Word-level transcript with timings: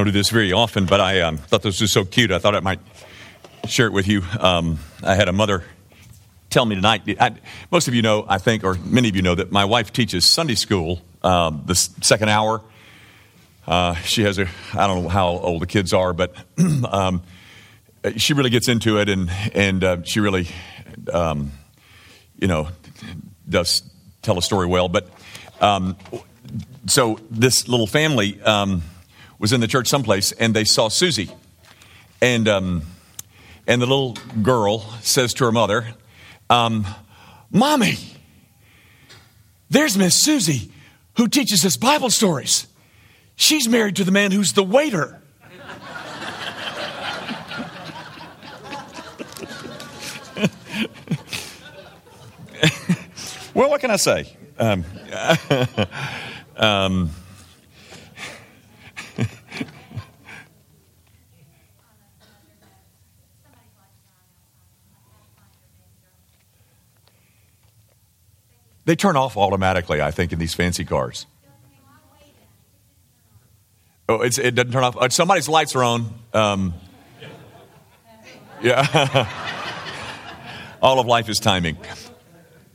don't 0.00 0.06
do 0.06 0.18
this 0.18 0.30
very 0.30 0.50
often, 0.50 0.86
but 0.86 0.98
I 0.98 1.20
um, 1.20 1.36
thought 1.36 1.60
this 1.60 1.78
was 1.78 1.92
so 1.92 2.06
cute. 2.06 2.32
I 2.32 2.38
thought 2.38 2.54
I 2.54 2.60
might 2.60 2.80
share 3.68 3.86
it 3.86 3.92
with 3.92 4.08
you. 4.08 4.22
Um, 4.38 4.78
I 5.02 5.14
had 5.14 5.28
a 5.28 5.32
mother 5.32 5.62
tell 6.48 6.64
me 6.64 6.74
tonight. 6.74 7.02
I, 7.20 7.34
most 7.70 7.86
of 7.86 7.92
you 7.92 8.00
know, 8.00 8.24
I 8.26 8.38
think, 8.38 8.64
or 8.64 8.76
many 8.82 9.10
of 9.10 9.16
you 9.16 9.20
know, 9.20 9.34
that 9.34 9.52
my 9.52 9.66
wife 9.66 9.92
teaches 9.92 10.30
Sunday 10.30 10.54
school 10.54 11.02
um, 11.22 11.64
the 11.66 11.74
second 11.74 12.30
hour. 12.30 12.62
Uh, 13.66 13.94
she 13.96 14.22
has 14.22 14.38
a, 14.38 14.48
I 14.72 14.86
don't 14.86 15.02
know 15.02 15.08
how 15.10 15.28
old 15.28 15.60
the 15.60 15.66
kids 15.66 15.92
are, 15.92 16.14
but 16.14 16.34
um, 16.90 17.22
she 18.16 18.32
really 18.32 18.48
gets 18.48 18.68
into 18.68 18.98
it, 19.00 19.10
and 19.10 19.30
and 19.52 19.84
uh, 19.84 20.02
she 20.04 20.20
really, 20.20 20.48
um, 21.12 21.52
you 22.38 22.48
know, 22.48 22.68
does 23.46 23.82
tell 24.22 24.38
a 24.38 24.42
story 24.42 24.66
well. 24.66 24.88
But 24.88 25.10
um, 25.60 25.98
so 26.86 27.20
this 27.30 27.68
little 27.68 27.86
family 27.86 28.40
um, 28.40 28.82
was 29.40 29.52
in 29.54 29.60
the 29.60 29.66
church 29.66 29.88
someplace, 29.88 30.32
and 30.32 30.54
they 30.54 30.64
saw 30.64 30.88
Susie, 30.88 31.30
and 32.20 32.46
um, 32.46 32.82
and 33.66 33.80
the 33.80 33.86
little 33.86 34.18
girl 34.42 34.80
says 35.00 35.32
to 35.34 35.46
her 35.46 35.52
mother, 35.52 35.86
um, 36.50 36.86
"Mommy, 37.50 37.94
there's 39.70 39.96
Miss 39.96 40.14
Susie, 40.14 40.70
who 41.16 41.26
teaches 41.26 41.64
us 41.64 41.78
Bible 41.78 42.10
stories. 42.10 42.66
She's 43.34 43.66
married 43.66 43.96
to 43.96 44.04
the 44.04 44.12
man 44.12 44.30
who's 44.30 44.52
the 44.52 44.62
waiter." 44.62 45.16
well, 53.54 53.70
what 53.70 53.80
can 53.80 53.90
I 53.90 53.96
say? 53.96 54.36
Um, 54.58 54.84
um, 56.56 57.10
They 68.90 68.96
turn 68.96 69.14
off 69.14 69.36
automatically, 69.36 70.02
I 70.02 70.10
think, 70.10 70.32
in 70.32 70.40
these 70.40 70.52
fancy 70.52 70.84
cars. 70.84 71.24
Oh, 74.08 74.22
it 74.22 74.34
doesn't 74.34 74.72
turn 74.72 74.82
off. 74.82 74.96
Uh, 74.96 75.08
somebody's 75.10 75.48
lights 75.48 75.76
are 75.76 75.84
on. 75.84 76.12
Um, 76.34 76.74
yeah. 78.60 79.28
All 80.82 80.98
of 80.98 81.06
life 81.06 81.28
is 81.28 81.38
timing. 81.38 81.76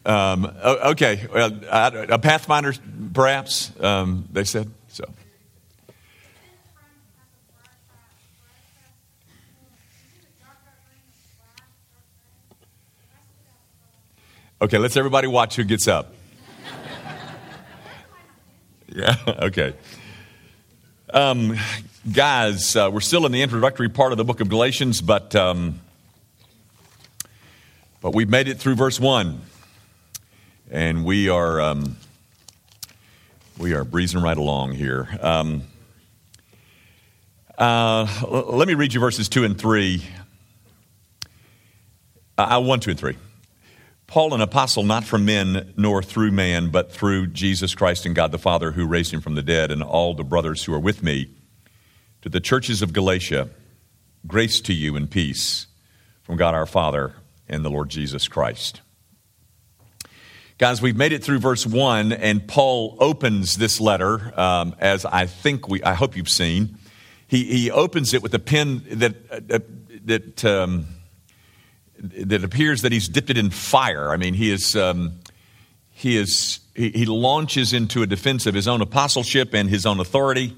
Um, 0.05 0.45
okay. 0.63 1.27
a 1.33 2.17
Pathfinder, 2.17 2.73
perhaps, 3.13 3.73
um, 3.81 4.29
they 4.31 4.45
said. 4.45 4.71
So. 4.87 5.03
Okay, 14.61 14.77
let's 14.77 14.95
everybody 14.95 15.27
watch 15.27 15.57
who 15.57 15.65
gets 15.65 15.85
up. 15.85 16.13
yeah, 18.87 19.17
okay. 19.27 19.73
Um, 21.13 21.57
guys, 22.09 22.73
uh, 22.73 22.89
we're 22.91 23.01
still 23.01 23.25
in 23.25 23.33
the 23.33 23.41
introductory 23.41 23.89
part 23.89 24.13
of 24.13 24.17
the 24.17 24.23
book 24.23 24.39
of 24.39 24.47
Galatians, 24.47 25.01
but, 25.01 25.35
um, 25.35 25.81
but 27.99 28.15
we've 28.15 28.29
made 28.29 28.47
it 28.47 28.57
through 28.57 28.75
verse 28.75 28.97
1. 28.97 29.41
And 30.71 31.03
we 31.03 31.27
are, 31.27 31.59
um, 31.59 31.97
we 33.57 33.73
are 33.73 33.83
breezing 33.83 34.21
right 34.21 34.37
along 34.37 34.71
here. 34.71 35.09
Um, 35.19 35.63
uh, 37.57 38.07
let 38.25 38.69
me 38.69 38.73
read 38.73 38.93
you 38.93 39.01
verses 39.01 39.27
2 39.27 39.43
and 39.43 39.59
3. 39.59 40.01
Uh, 42.37 42.61
1, 42.61 42.79
2, 42.79 42.91
and 42.91 42.99
3. 42.99 43.17
Paul, 44.07 44.33
an 44.33 44.41
apostle, 44.41 44.83
not 44.83 45.03
from 45.03 45.25
men 45.25 45.73
nor 45.77 46.03
through 46.03 46.31
man, 46.31 46.69
but 46.69 46.91
through 46.91 47.27
Jesus 47.27 47.73
Christ 47.73 48.05
and 48.05 48.15
God 48.15 48.31
the 48.31 48.37
Father 48.37 48.71
who 48.71 48.85
raised 48.85 49.13
him 49.13 49.21
from 49.21 49.35
the 49.35 49.41
dead, 49.41 49.71
and 49.71 49.81
all 49.81 50.13
the 50.13 50.23
brothers 50.23 50.63
who 50.63 50.73
are 50.73 50.79
with 50.79 51.01
me, 51.01 51.31
to 52.21 52.29
the 52.29 52.39
churches 52.39 52.81
of 52.81 52.93
Galatia, 52.93 53.49
grace 54.27 54.61
to 54.61 54.73
you 54.73 54.95
and 54.95 55.09
peace 55.09 55.67
from 56.21 56.37
God 56.37 56.53
our 56.53 56.65
Father 56.65 57.13
and 57.47 57.65
the 57.65 57.69
Lord 57.69 57.89
Jesus 57.89 58.27
Christ. 58.27 58.81
Guys, 60.57 60.81
we've 60.81 60.95
made 60.95 61.11
it 61.11 61.23
through 61.23 61.39
verse 61.39 61.65
1, 61.65 62.13
and 62.13 62.47
Paul 62.47 62.95
opens 62.99 63.57
this 63.57 63.81
letter, 63.81 64.31
um, 64.39 64.75
as 64.79 65.03
I 65.03 65.25
think 65.25 65.67
we, 65.67 65.83
I 65.83 65.95
hope 65.95 66.15
you've 66.15 66.29
seen. 66.29 66.77
He, 67.27 67.43
he 67.43 67.71
opens 67.71 68.13
it 68.13 68.23
with 68.23 68.33
a 68.33 68.39
pen 68.39 68.83
that, 68.89 69.15
uh, 69.29 69.59
that, 70.05 70.45
um, 70.45 70.85
that 71.99 72.43
appears 72.43 72.81
that 72.81 72.91
he's 72.91 73.07
dipped 73.07 73.29
it 73.29 73.37
in 73.37 73.49
fire. 73.49 74.11
I 74.11 74.17
mean, 74.17 74.33
he 74.33 74.51
is, 74.51 74.75
um, 74.75 75.19
he 75.91 76.17
is, 76.17 76.59
he, 76.75 76.89
he, 76.89 77.05
launches 77.05 77.73
into 77.73 78.03
a 78.03 78.07
defense 78.07 78.45
of 78.45 78.53
his 78.53 78.67
own 78.67 78.81
apostleship 78.81 79.53
and 79.53 79.69
his 79.69 79.85
own 79.85 79.99
authority. 79.99 80.55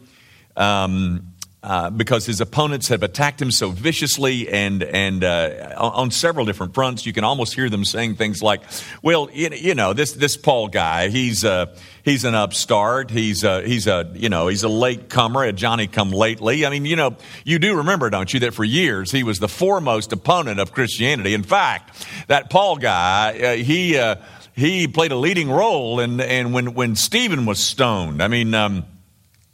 Um, 0.55 1.33
uh, 1.67 1.89
because 1.89 2.25
his 2.25 2.39
opponents 2.39 2.87
have 2.87 3.03
attacked 3.03 3.41
him 3.41 3.51
so 3.51 3.71
viciously 3.71 4.47
and 4.47 4.81
and 4.83 5.21
uh, 5.21 5.73
on 5.77 6.11
several 6.11 6.45
different 6.45 6.73
fronts. 6.73 7.05
You 7.05 7.11
can 7.11 7.25
almost 7.25 7.53
hear 7.53 7.69
them 7.69 7.83
saying 7.83 8.15
things 8.15 8.41
like, 8.41 8.61
"Well, 9.03 9.27
you, 9.33 9.75
know, 9.75 9.91
this 9.91 10.13
this 10.13 10.37
Paul 10.37 10.69
guy, 10.69 11.09
he's 11.09 11.43
uh, 11.43 11.75
he's 12.03 12.23
an 12.23 12.35
upstart. 12.35 13.11
He's 13.11 13.43
a, 13.43 13.63
he's 13.63 13.85
a 13.85 14.09
you 14.13 14.29
know 14.29 14.47
he's 14.47 14.63
a 14.63 14.69
late 14.69 15.09
comer, 15.09 15.43
a 15.43 15.51
Johnny 15.51 15.87
come 15.87 16.11
lately. 16.11 16.65
I 16.65 16.69
mean, 16.69 16.85
you 16.85 16.95
know, 16.95 17.17
you 17.43 17.59
do 17.59 17.75
remember, 17.75 18.09
don't 18.09 18.33
you, 18.33 18.39
that 18.39 18.53
for 18.53 18.63
years 18.63 19.11
he 19.11 19.23
was 19.23 19.39
the 19.39 19.49
foremost 19.49 20.13
opponent 20.13 20.61
of 20.61 20.71
Christianity. 20.71 21.33
In 21.33 21.43
fact, 21.43 22.07
that 22.29 22.49
Paul 22.49 22.77
guy, 22.77 23.37
uh, 23.37 23.55
he 23.57 23.97
uh, 23.97 24.15
he 24.53 24.87
played 24.87 25.11
a 25.11 25.17
leading 25.17 25.51
role 25.51 25.99
in 25.99 26.21
and 26.21 26.53
when 26.53 26.75
when 26.75 26.95
Stephen 26.95 27.45
was 27.45 27.59
stoned. 27.59 28.23
I 28.23 28.29
mean, 28.29 28.53
um, 28.53 28.85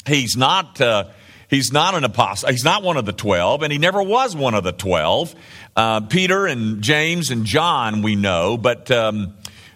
he's 0.06 0.38
not." 0.38 0.80
Uh, 0.80 1.06
He's 1.54 1.72
not 1.72 1.94
an 1.94 2.04
apostle. 2.04 2.50
He's 2.50 2.64
not 2.64 2.82
one 2.82 2.98
of 2.98 3.06
the 3.06 3.14
12, 3.14 3.62
and 3.62 3.72
he 3.72 3.78
never 3.78 4.02
was 4.02 4.36
one 4.36 4.56
of 4.56 4.64
the 4.64 4.72
12. 4.72 5.36
Uh, 5.76 6.02
Peter 6.02 6.48
and 6.48 6.82
James 6.82 7.30
and 7.30 7.46
John, 7.46 8.02
we 8.02 8.16
know, 8.16 8.58
but. 8.58 8.90
Um, 8.90 9.36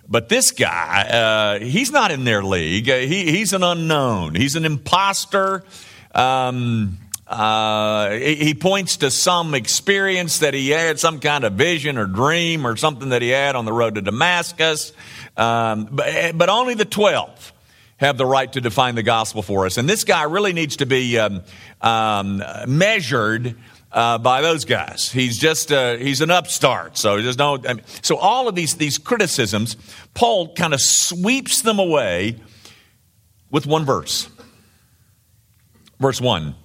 but 0.10 0.30
this 0.30 0.52
guy, 0.52 1.02
uh, 1.02 1.60
he's 1.60 1.92
not 1.92 2.12
in 2.12 2.24
their 2.24 2.42
league. 2.42 2.90
Uh, 2.90 2.96
he, 3.00 3.30
he's 3.30 3.52
an 3.52 3.62
unknown. 3.62 4.36
He's 4.36 4.56
an 4.56 4.64
imposter. 4.64 5.66
Um, 6.16 6.98
uh, 7.28 8.12
he 8.12 8.54
points 8.54 8.96
to 8.98 9.12
some 9.12 9.54
experience 9.54 10.40
that 10.40 10.54
he 10.54 10.70
had, 10.70 10.98
some 10.98 11.20
kind 11.20 11.44
of 11.44 11.54
vision 11.54 11.98
or 11.98 12.06
dream 12.06 12.66
or 12.66 12.78
something 12.78 13.10
that 13.10 13.22
he 13.22 13.28
had 13.28 13.58
on 13.58 13.66
the 13.66 13.74
road 13.74 13.96
to 13.96 14.02
Damascus. 14.02 14.94
Um, 15.36 15.90
but, 15.92 16.38
but 16.38 16.48
only 16.48 16.74
the 16.74 16.86
12 16.86 17.52
have 17.98 18.18
the 18.18 18.26
right 18.26 18.52
to 18.54 18.62
define 18.62 18.96
the 18.96 19.04
gospel 19.04 19.42
for 19.42 19.66
us. 19.66 19.78
And 19.78 19.90
this 19.90 20.04
guy 20.04 20.24
really 20.24 20.54
needs 20.54 20.78
to 20.78 20.86
be 20.86 21.18
um, 21.18 21.44
um, 21.82 22.44
measured 22.68 23.56
uh, 23.92 24.18
by 24.20 24.42
those 24.42 24.66
guys. 24.66 25.12
He's 25.12 25.38
just 25.38 25.72
uh, 25.72 25.98
he's 25.98 26.22
an 26.22 26.32
upstart. 26.32 26.98
So 26.98 27.22
there's 27.22 27.38
no. 27.38 27.58
I 27.68 27.74
mean, 27.74 27.84
so 28.02 28.18
all 28.18 28.48
of 28.48 28.56
these 28.56 28.76
these 28.76 28.98
criticisms, 28.98 29.76
Paul 30.14 30.54
kind 30.54 30.74
of 30.74 30.82
sweeps 30.82 31.62
them 31.62 31.80
away 31.80 32.38
with 33.50 33.66
one 33.66 33.86
verse. 33.86 34.30
Verse 36.00 36.22
one. 36.22 36.56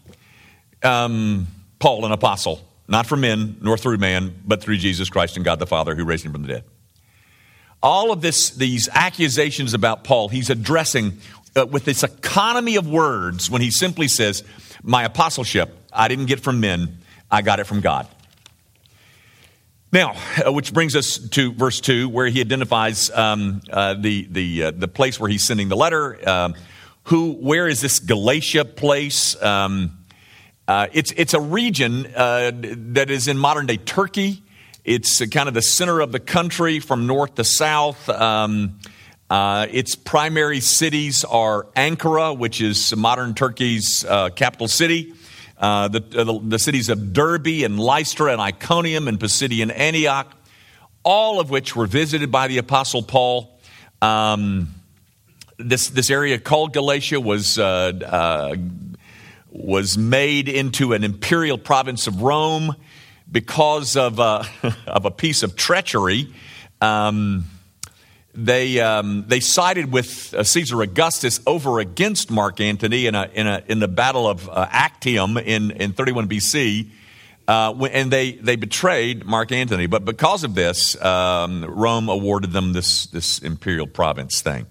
Um, 0.82 1.46
Paul, 1.78 2.04
an 2.04 2.12
apostle, 2.12 2.60
not 2.88 3.06
from 3.06 3.22
men 3.22 3.56
nor 3.60 3.78
through 3.78 3.98
man, 3.98 4.34
but 4.44 4.60
through 4.60 4.76
Jesus 4.76 5.08
Christ 5.08 5.36
and 5.36 5.44
God 5.44 5.58
the 5.58 5.66
Father 5.66 5.94
who 5.94 6.04
raised 6.04 6.26
him 6.26 6.32
from 6.32 6.42
the 6.42 6.48
dead 6.48 6.64
all 7.82 8.12
of 8.12 8.20
this, 8.20 8.50
these 8.50 8.88
accusations 8.92 9.74
about 9.74 10.04
Paul, 10.04 10.28
he's 10.28 10.50
addressing 10.50 11.18
uh, 11.56 11.66
with 11.66 11.84
this 11.84 12.02
economy 12.02 12.76
of 12.76 12.86
words 12.86 13.50
when 13.50 13.60
he 13.60 13.70
simply 13.70 14.08
says, 14.08 14.44
My 14.82 15.04
apostleship, 15.04 15.76
I 15.92 16.08
didn't 16.08 16.26
get 16.26 16.40
from 16.40 16.60
men, 16.60 16.98
I 17.30 17.42
got 17.42 17.60
it 17.60 17.64
from 17.64 17.80
God. 17.80 18.08
Now, 19.92 20.14
uh, 20.44 20.50
which 20.50 20.72
brings 20.72 20.96
us 20.96 21.18
to 21.18 21.52
verse 21.52 21.80
2, 21.80 22.08
where 22.08 22.26
he 22.26 22.40
identifies 22.40 23.10
um, 23.10 23.60
uh, 23.70 23.94
the, 23.94 24.26
the, 24.30 24.62
uh, 24.64 24.70
the 24.70 24.88
place 24.88 25.20
where 25.20 25.28
he's 25.28 25.44
sending 25.44 25.68
the 25.68 25.76
letter. 25.76 26.18
Um, 26.26 26.54
who, 27.04 27.32
where 27.32 27.68
is 27.68 27.82
this 27.82 27.98
Galatia 27.98 28.64
place? 28.64 29.40
Um, 29.42 29.98
uh, 30.66 30.86
it's, 30.94 31.12
it's 31.12 31.34
a 31.34 31.40
region 31.40 32.06
uh, 32.16 32.52
that 32.54 33.10
is 33.10 33.28
in 33.28 33.36
modern 33.36 33.66
day 33.66 33.76
Turkey. 33.76 34.41
It's 34.84 35.24
kind 35.26 35.46
of 35.46 35.54
the 35.54 35.62
center 35.62 36.00
of 36.00 36.10
the 36.10 36.18
country 36.18 36.80
from 36.80 37.06
north 37.06 37.36
to 37.36 37.44
south. 37.44 38.08
Um, 38.08 38.80
uh, 39.30 39.68
its 39.70 39.94
primary 39.94 40.58
cities 40.58 41.24
are 41.24 41.68
Ankara, 41.76 42.36
which 42.36 42.60
is 42.60 42.94
modern 42.96 43.34
Turkey's 43.34 44.04
uh, 44.04 44.30
capital 44.30 44.66
city, 44.66 45.14
uh, 45.56 45.86
the, 45.86 46.00
the, 46.00 46.40
the, 46.42 46.58
cities 46.58 46.88
of 46.88 47.12
Derbe 47.12 47.62
and 47.62 47.78
Lystra 47.78 48.32
and 48.32 48.40
Iconium 48.40 49.06
and 49.06 49.20
Pisidian 49.20 49.70
Antioch, 49.70 50.36
all 51.04 51.38
of 51.38 51.48
which 51.48 51.76
were 51.76 51.86
visited 51.86 52.32
by 52.32 52.48
the 52.48 52.58
Apostle 52.58 53.04
Paul. 53.04 53.56
Um, 54.02 54.74
this, 55.58 55.90
this 55.90 56.10
area 56.10 56.40
called 56.40 56.72
Galatia 56.72 57.20
was, 57.20 57.56
uh, 57.56 57.92
uh, 58.04 58.56
was 59.48 59.96
made 59.96 60.48
into 60.48 60.92
an 60.92 61.04
imperial 61.04 61.56
province 61.56 62.08
of 62.08 62.20
Rome 62.20 62.74
because 63.32 63.96
of, 63.96 64.20
uh, 64.20 64.44
of 64.86 65.04
a 65.04 65.10
piece 65.10 65.42
of 65.42 65.56
treachery. 65.56 66.32
Um, 66.80 67.46
they, 68.34 68.80
um, 68.80 69.24
they 69.26 69.40
sided 69.40 69.92
with 69.92 70.32
uh, 70.32 70.42
Caesar 70.42 70.80
Augustus 70.82 71.40
over 71.46 71.80
against 71.80 72.30
Mark 72.30 72.60
Antony 72.60 73.06
in, 73.06 73.14
a, 73.14 73.28
in, 73.34 73.46
a, 73.46 73.62
in 73.68 73.78
the 73.78 73.88
Battle 73.88 74.28
of 74.28 74.48
uh, 74.48 74.66
Actium 74.70 75.36
in, 75.36 75.70
in 75.72 75.92
31 75.92 76.28
BC. 76.28 76.88
Uh, 77.46 77.74
and 77.90 78.10
they, 78.10 78.32
they 78.32 78.56
betrayed 78.56 79.26
Mark 79.26 79.52
Antony. 79.52 79.86
But 79.86 80.04
because 80.04 80.44
of 80.44 80.54
this, 80.54 81.00
um, 81.02 81.64
Rome 81.64 82.08
awarded 82.08 82.52
them 82.52 82.72
this, 82.72 83.06
this 83.06 83.40
imperial 83.40 83.86
province 83.86 84.40
thing. 84.40 84.66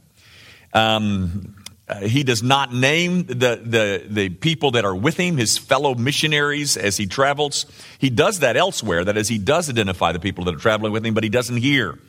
Um, 0.74 1.61
uh, 1.92 2.00
he 2.00 2.24
does 2.24 2.42
not 2.42 2.74
name 2.74 3.26
the, 3.26 3.62
the, 3.62 4.06
the 4.08 4.30
people 4.30 4.72
that 4.72 4.86
are 4.86 4.96
with 4.96 5.18
him, 5.18 5.38
his 5.38 5.58
fellow 5.58 5.94
missionaries, 5.94 6.78
as 6.78 6.96
he 6.96 7.06
travels. 7.06 7.66
He 8.00 8.10
does 8.10 8.40
that 8.40 8.56
elsewhere. 8.56 9.04
That 9.04 9.18
is, 9.18 9.28
he 9.28 9.38
does 9.38 9.70
identify 9.70 10.14
the 10.14 10.20
people 10.20 10.46
that 10.46 10.56
are 10.56 10.60
traveling 10.60 10.94
with 10.94 11.06
him, 11.06 11.14
but 11.14 11.24
he 11.24 11.30
doesn't 11.30 11.58
here. 11.58 12.00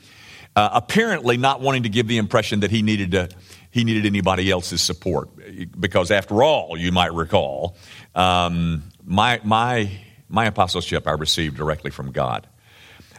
Uh, 0.54 0.68
apparently, 0.72 1.36
not 1.36 1.60
wanting 1.60 1.82
to 1.82 1.88
give 1.88 2.06
the 2.06 2.18
impression 2.18 2.60
that 2.60 2.70
he 2.70 2.82
needed 2.82 3.10
to, 3.10 3.28
he 3.70 3.84
needed 3.84 4.06
anybody 4.06 4.50
else's 4.50 4.82
support, 4.82 5.30
because 5.80 6.10
after 6.10 6.42
all, 6.42 6.76
you 6.76 6.92
might 6.92 7.12
recall, 7.14 7.76
um, 8.14 8.82
my 9.04 9.40
my 9.42 9.90
my 10.28 10.44
apostleship 10.44 11.08
I 11.08 11.12
received 11.12 11.56
directly 11.56 11.90
from 11.90 12.12
God. 12.12 12.46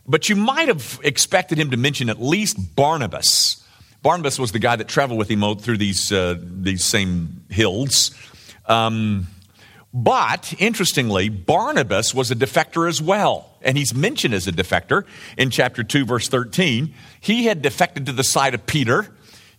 But 0.07 0.30
you 0.30 0.36
might 0.36 0.68
have 0.68 1.00
expected 1.04 1.57
him 1.57 1.71
to 1.71 1.77
mention 1.77 2.10
at 2.10 2.21
least 2.21 2.75
Barnabas 2.75 3.62
Barnabas 4.03 4.38
was 4.38 4.51
the 4.51 4.59
guy 4.59 4.75
that 4.75 4.88
traveled 4.89 5.17
with 5.17 5.31
him 5.31 5.41
through 5.55 5.77
these, 5.77 6.11
uh, 6.11 6.35
these 6.39 6.83
same 6.83 7.45
hills. 7.50 8.11
Um, 8.67 9.27
but 9.94 10.53
interestingly, 10.59 11.29
Barnabas 11.29 12.13
was 12.13 12.29
a 12.29 12.35
defector 12.35 12.88
as 12.88 13.01
well. 13.01 13.50
And 13.61 13.77
he's 13.77 13.94
mentioned 13.94 14.33
as 14.33 14.47
a 14.47 14.51
defector 14.51 15.05
in 15.38 15.50
chapter 15.50 15.83
2, 15.83 16.05
verse 16.05 16.27
13. 16.27 16.94
He 17.21 17.45
had 17.45 17.61
defected 17.61 18.07
to 18.07 18.11
the 18.11 18.23
side 18.23 18.53
of 18.53 18.65
Peter. 18.65 19.07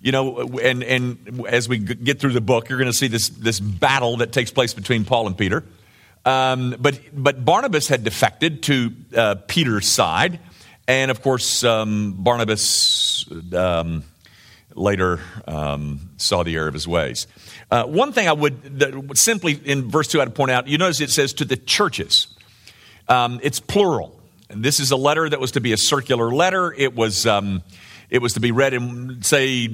You 0.01 0.13
know, 0.13 0.41
and, 0.59 0.83
and 0.83 1.47
as 1.49 1.67
we 1.67 1.79
get 1.79 2.21
through 2.21 2.33
the 2.33 2.43
book, 2.43 2.69
you're 2.69 2.79
going 2.79 2.91
to 2.91 2.97
see 2.97 3.09
this, 3.09 3.31
this 3.31 3.59
battle 3.59 4.19
that 4.19 4.33
takes 4.33 4.51
place 4.51 4.75
between 4.75 5.07
Paul 5.07 5.27
and 5.27 5.39
Peter. 5.39 5.65
Um, 6.27 6.77
but, 6.79 7.01
but 7.15 7.43
Barnabas 7.43 7.89
had 7.89 8.05
defected 8.05 8.63
to 8.65 8.93
uh, 9.17 9.35
Peter's 9.47 9.89
side. 9.89 10.41
And 10.87 11.11
of 11.11 11.23
course, 11.23 11.65
um, 11.65 12.17
Barnabas 12.19 13.25
um, 13.55 14.05
later 14.75 15.21
um, 15.47 16.11
saw 16.17 16.43
the 16.43 16.57
error 16.57 16.69
of 16.69 16.75
his 16.75 16.87
ways. 16.87 17.27
Uh, 17.71 17.85
one 17.85 18.13
thing 18.13 18.29
I 18.29 18.33
would 18.33 19.17
simply 19.17 19.53
in 19.53 19.91
verse 19.91 20.09
2 20.09 20.21
I'd 20.21 20.35
point 20.35 20.51
out, 20.51 20.69
you 20.69 20.79
notice 20.79 21.01
it 21.01 21.11
says 21.11 21.35
to 21.35 21.45
the 21.45 21.57
churches. 21.57 22.29
Um, 23.09 23.41
it's 23.43 23.61
plural. 23.61 24.21
And 24.51 24.65
this 24.65 24.81
is 24.81 24.91
a 24.91 24.97
letter 24.97 25.29
that 25.29 25.41
was 25.41 25.53
to 25.53 25.61
be 25.61 25.73
a 25.73 25.77
circular 25.77 26.33
letter. 26.33 26.73
It 26.73 26.95
was, 26.95 27.27
um, 27.27 27.63
it 28.11 28.21
was 28.21 28.35
to 28.35 28.41
be 28.41 28.53
read 28.53 28.75
in, 28.75 29.23
say, 29.23 29.69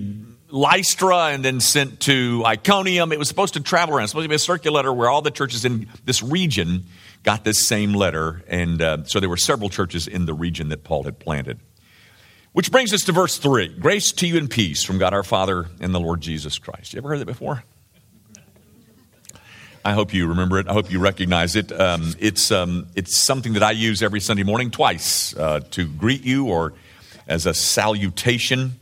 Lystra 0.49 1.29
and 1.29 1.44
then 1.44 1.61
sent 1.61 2.00
to 2.00 2.43
Iconium. 2.44 3.12
It 3.12 3.19
was 3.19 3.29
supposed 3.29 3.55
to 3.55 3.61
travel 3.61 3.94
around. 3.94 4.05
It's 4.05 4.12
supposed 4.12 4.25
to 4.25 4.29
be 4.29 4.35
a 4.35 4.38
circular 4.38 4.75
letter 4.76 4.93
where 4.93 5.08
all 5.08 5.23
the 5.23 5.31
churches 5.31 5.64
in 5.64 5.88
this 6.05 6.23
region 6.23 6.87
got 7.23 7.44
this 7.44 7.67
same 7.67 7.93
letter. 7.93 8.43
And 8.49 8.81
uh, 8.81 9.05
so 9.05 9.20
there 9.20 9.29
were 9.29 9.37
several 9.37 9.69
churches 9.69 10.08
in 10.08 10.26
the 10.26 10.35
region 10.35 10.70
that 10.70 10.82
Paul 10.85 11.05
had 11.05 11.19
planted. 11.19 11.61
Which 12.52 12.73
brings 12.73 12.93
us 12.93 13.05
to 13.05 13.12
verse 13.12 13.38
3 13.38 13.79
Grace 13.79 14.11
to 14.12 14.26
you 14.26 14.37
and 14.37 14.50
peace 14.50 14.82
from 14.82 14.99
God 14.99 15.14
our 15.14 15.23
Father 15.23 15.67
and 15.81 15.94
the 15.94 16.00
Lord 16.00 16.20
Jesus 16.20 16.58
Christ. 16.58 16.93
You 16.93 16.99
ever 16.99 17.11
heard 17.11 17.20
that 17.20 17.26
before? 17.26 17.62
I 19.85 19.93
hope 19.93 20.12
you 20.12 20.26
remember 20.26 20.58
it. 20.58 20.69
I 20.69 20.73
hope 20.73 20.91
you 20.91 20.99
recognize 20.99 21.55
it. 21.55 21.70
Um, 21.73 22.12
it's, 22.19 22.50
um, 22.50 22.88
it's 22.97 23.17
something 23.17 23.52
that 23.52 23.62
I 23.62 23.70
use 23.70 24.02
every 24.02 24.19
Sunday 24.19 24.43
morning, 24.43 24.73
twice, 24.73 25.35
uh, 25.37 25.61
to 25.70 25.87
greet 25.87 26.25
you 26.25 26.49
or 26.49 26.75
as 27.29 27.47
a 27.47 27.55
salutation. 27.55 28.81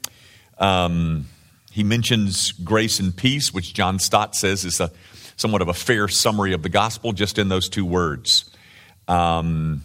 Um, 0.58 1.26
he 1.70 1.84
mentions 1.84 2.52
grace 2.52 2.98
and 2.98 3.14
peace, 3.14 3.52
which 3.52 3.74
John 3.74 3.98
Stott 3.98 4.34
says 4.34 4.64
is 4.64 4.80
a, 4.80 4.90
somewhat 5.36 5.60
of 5.60 5.68
a 5.68 5.74
fair 5.74 6.08
summary 6.08 6.54
of 6.54 6.62
the 6.62 6.70
gospel, 6.70 7.12
just 7.12 7.38
in 7.38 7.50
those 7.50 7.68
two 7.68 7.84
words. 7.84 8.50
Um, 9.06 9.84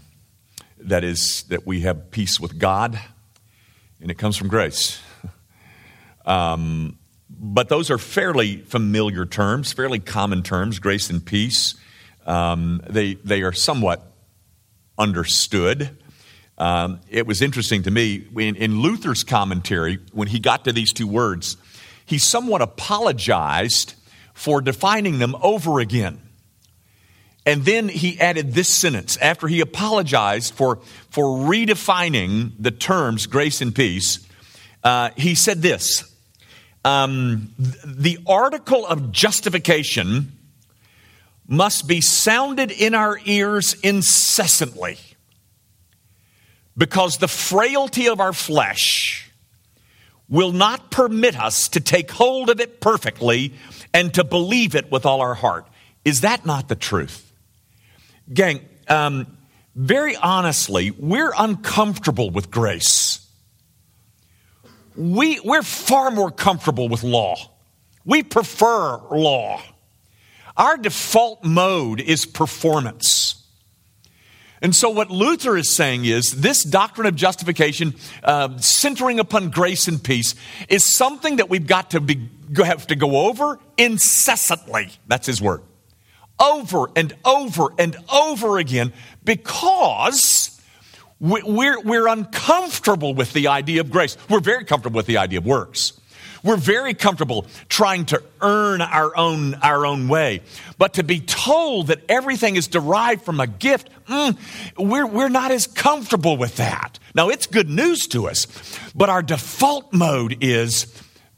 that 0.80 1.04
is, 1.04 1.44
that 1.50 1.68
we 1.68 1.82
have 1.82 2.12
peace 2.12 2.40
with 2.40 2.58
God 2.58 2.98
and 4.04 4.12
it 4.12 4.20
comes 4.20 4.38
from 4.38 4.50
grace. 4.50 5.02
Um, 6.26 7.00
but 7.30 7.68
those 7.68 7.92
are 7.92 7.98
fairly 7.98 8.62
familiar 8.62 9.26
terms, 9.26 9.74
fairly 9.74 10.00
common 10.00 10.42
terms, 10.42 10.80
grace 10.80 11.10
and 11.10 11.26
peace. 11.26 11.76
Um, 12.26 12.82
they, 12.90 13.16
they 13.16 13.42
are 13.42 13.52
somewhat 13.52 14.10
understood. 14.98 15.98
Um, 16.58 17.02
it 17.10 17.28
was 17.28 17.42
interesting 17.42 17.84
to 17.84 17.92
me 17.92 18.26
in, 18.38 18.56
in 18.56 18.80
Luther's 18.80 19.26
commentary, 19.26 20.00
when 20.14 20.30
he 20.30 20.40
got 20.40 20.64
to 20.64 20.72
these 20.72 20.94
two 20.94 21.08
words, 21.08 21.58
he 22.06 22.18
somewhat 22.18 22.62
apologized 22.62 23.96
for 24.34 24.62
defining 24.62 25.20
them 25.20 25.36
over 25.42 25.82
again. 25.82 26.22
And 27.46 27.66
then 27.66 27.90
he 27.90 28.20
added 28.20 28.54
this 28.54 28.70
sentence 28.70 29.18
after 29.18 29.48
he 29.48 29.60
apologized 29.60 30.54
for, 30.54 30.80
for 31.10 31.26
redefining 31.26 32.52
the 32.58 32.72
terms 32.72 33.28
grace 33.28 33.62
and 33.62 33.76
peace. 33.76 34.26
Uh, 34.84 35.10
he 35.18 35.36
said 35.36 35.62
this 35.62 36.10
um, 36.86 37.52
The 37.86 38.20
article 38.26 38.86
of 38.86 39.12
justification 39.12 40.32
must 41.48 41.88
be 41.88 42.00
sounded 42.00 42.72
in 42.72 42.96
our 42.96 43.20
ears 43.26 43.76
incessantly 43.84 44.98
because 46.78 47.18
the 47.18 47.28
frailty 47.28 48.08
of 48.08 48.22
our 48.22 48.34
flesh 48.34 49.30
will 50.30 50.54
not 50.54 50.90
permit 50.90 51.38
us 51.38 51.68
to 51.68 51.82
take 51.82 52.10
hold 52.10 52.50
of 52.50 52.62
it 52.62 52.80
perfectly 52.80 53.54
and 53.94 54.14
to 54.14 54.24
believe 54.24 54.74
it 54.74 54.90
with 54.90 55.06
all 55.06 55.20
our 55.20 55.36
heart. 55.36 55.68
Is 56.06 56.22
that 56.22 56.46
not 56.46 56.70
the 56.70 56.76
truth? 56.76 57.33
Gang, 58.32 58.62
um, 58.88 59.38
very 59.76 60.16
honestly, 60.16 60.92
we're 60.92 61.34
uncomfortable 61.38 62.30
with 62.30 62.52
grace. 62.52 63.20
We, 64.96 65.40
we're 65.40 65.64
far 65.64 66.12
more 66.12 66.32
comfortable 66.32 66.88
with 66.88 67.04
law. 67.04 67.36
We 68.06 68.22
prefer 68.24 68.98
law. 69.10 69.62
Our 70.56 70.78
default 70.78 71.44
mode 71.44 72.00
is 72.00 72.26
performance. 72.26 73.44
And 74.62 74.74
so, 74.74 74.90
what 74.90 75.10
Luther 75.10 75.58
is 75.58 75.70
saying 75.70 76.06
is 76.06 76.32
this 76.40 76.64
doctrine 76.64 77.08
of 77.08 77.16
justification, 77.16 77.96
uh, 78.24 78.58
centering 78.60 79.20
upon 79.20 79.50
grace 79.50 79.90
and 79.90 80.02
peace, 80.02 80.36
is 80.70 80.96
something 80.96 81.38
that 81.38 81.50
we've 81.50 81.68
got 81.68 81.92
to 81.92 82.00
be, 82.00 82.30
have 82.56 82.88
to 82.88 82.96
go 82.96 83.28
over 83.28 83.60
incessantly. 83.78 84.90
That's 85.08 85.28
his 85.28 85.42
word 85.42 85.64
over 86.40 86.88
and 86.96 87.14
over 87.24 87.70
and 87.78 87.96
over 88.12 88.58
again 88.58 88.94
because 89.24 90.60
we're, 91.20 91.80
we're 91.82 92.08
uncomfortable 92.08 93.14
with 93.14 93.34
the 93.34 93.48
idea 93.48 93.82
of 93.82 93.92
grace. 93.92 94.18
We're 94.30 94.42
very 94.42 94.66
comfortable 94.66 94.98
with 94.98 95.06
the 95.06 95.18
idea 95.18 95.40
of 95.40 95.46
works. 95.46 95.94
We're 96.44 96.58
very 96.58 96.94
comfortable 96.94 97.46
trying 97.70 98.06
to 98.08 98.22
earn 98.42 98.82
our 98.82 99.16
own, 99.16 99.54
our 99.56 99.86
own 99.86 100.10
way. 100.10 100.42
But 100.78 100.96
to 100.96 101.04
be 101.04 101.22
told 101.22 101.88
that 101.88 102.02
everything 102.10 102.58
is 102.58 102.68
derived 102.68 103.22
from 103.22 103.40
a 103.40 103.48
gift, 103.48 103.90
mm, 104.08 104.38
we're, 104.78 105.08
we're 105.08 105.30
not 105.30 105.52
as 105.52 105.68
comfortable 105.68 106.36
with 106.36 106.58
that. 106.58 107.00
Now, 107.16 107.30
it's 107.30 107.48
good 107.48 107.70
news 107.70 108.08
to 108.08 108.28
us, 108.28 108.48
but 108.94 109.10
our 109.10 109.22
default 109.22 109.94
mode 109.94 110.38
is 110.42 110.88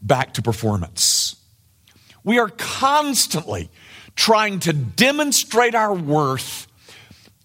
back 0.01 0.33
to 0.33 0.41
performance. 0.41 1.35
We 2.23 2.39
are 2.39 2.49
constantly 2.49 3.69
trying 4.15 4.60
to 4.62 4.74
demonstrate 4.74 5.75
our 5.75 5.93
worth 5.93 6.67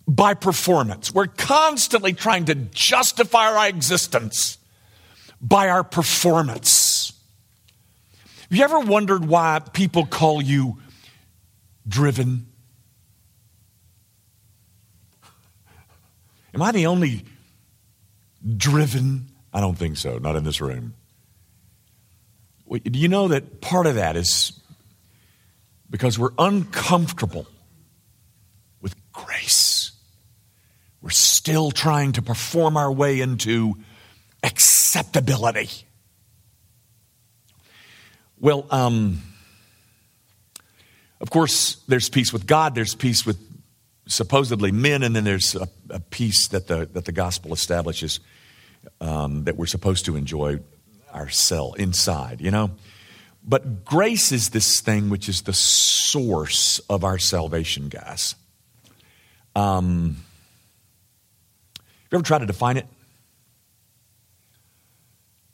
by 0.06 0.34
performance. 0.34 1.12
We're 1.12 1.26
constantly 1.26 2.12
trying 2.12 2.46
to 2.46 2.54
justify 2.54 3.52
our 3.52 3.68
existence 3.68 4.58
by 5.40 5.68
our 5.68 5.84
performance. 5.84 7.12
Have 8.50 8.58
you 8.58 8.64
ever 8.64 8.80
wondered 8.80 9.24
why 9.24 9.60
people 9.72 10.06
call 10.06 10.42
you 10.42 10.78
driven? 11.86 12.46
Am 16.52 16.62
I 16.62 16.72
the 16.72 16.86
only 16.86 17.24
driven? 18.56 19.28
I 19.52 19.60
don't 19.60 19.76
think 19.76 19.96
so, 19.96 20.18
not 20.18 20.36
in 20.36 20.44
this 20.44 20.60
room. 20.60 20.94
Do 22.68 22.98
you 22.98 23.08
know 23.08 23.28
that 23.28 23.60
part 23.60 23.86
of 23.86 23.96
that 23.96 24.16
is 24.16 24.59
because 25.90 26.18
we're 26.18 26.32
uncomfortable 26.38 27.46
with 28.80 28.94
grace. 29.12 29.92
We're 31.02 31.10
still 31.10 31.70
trying 31.70 32.12
to 32.12 32.22
perform 32.22 32.76
our 32.76 32.92
way 32.92 33.20
into 33.20 33.74
acceptability. 34.42 35.68
Well, 38.38 38.66
um, 38.70 39.20
Of 41.20 41.30
course, 41.30 41.76
there's 41.86 42.08
peace 42.08 42.32
with 42.32 42.46
God, 42.46 42.74
there's 42.74 42.94
peace 42.94 43.26
with 43.26 43.38
supposedly 44.06 44.72
men, 44.72 45.02
and 45.02 45.14
then 45.14 45.24
there's 45.24 45.54
a, 45.54 45.68
a 45.90 46.00
peace 46.00 46.48
that 46.48 46.66
the, 46.66 46.86
that 46.94 47.04
the 47.04 47.12
gospel 47.12 47.52
establishes 47.52 48.20
um, 49.00 49.44
that 49.44 49.56
we're 49.56 49.66
supposed 49.66 50.06
to 50.06 50.16
enjoy 50.16 50.60
ourselves 51.14 51.78
inside, 51.78 52.40
you 52.40 52.50
know? 52.50 52.70
But 53.42 53.84
grace 53.84 54.32
is 54.32 54.50
this 54.50 54.80
thing 54.80 55.10
which 55.10 55.28
is 55.28 55.42
the 55.42 55.52
source 55.52 56.78
of 56.90 57.04
our 57.04 57.18
salvation, 57.18 57.88
guys. 57.88 58.34
Um, 59.56 60.16
have 61.76 62.12
you 62.12 62.18
ever 62.18 62.24
tried 62.24 62.38
to 62.40 62.46
define 62.46 62.76
it? 62.76 62.86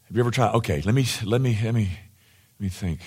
Have 0.08 0.16
you 0.16 0.20
ever 0.20 0.30
tried? 0.30 0.54
Okay, 0.54 0.82
let 0.82 0.94
me 0.94 1.06
let 1.24 1.40
me 1.40 1.58
let 1.62 1.74
me 1.74 1.90
let 2.58 2.60
me 2.60 2.68
think. 2.68 3.00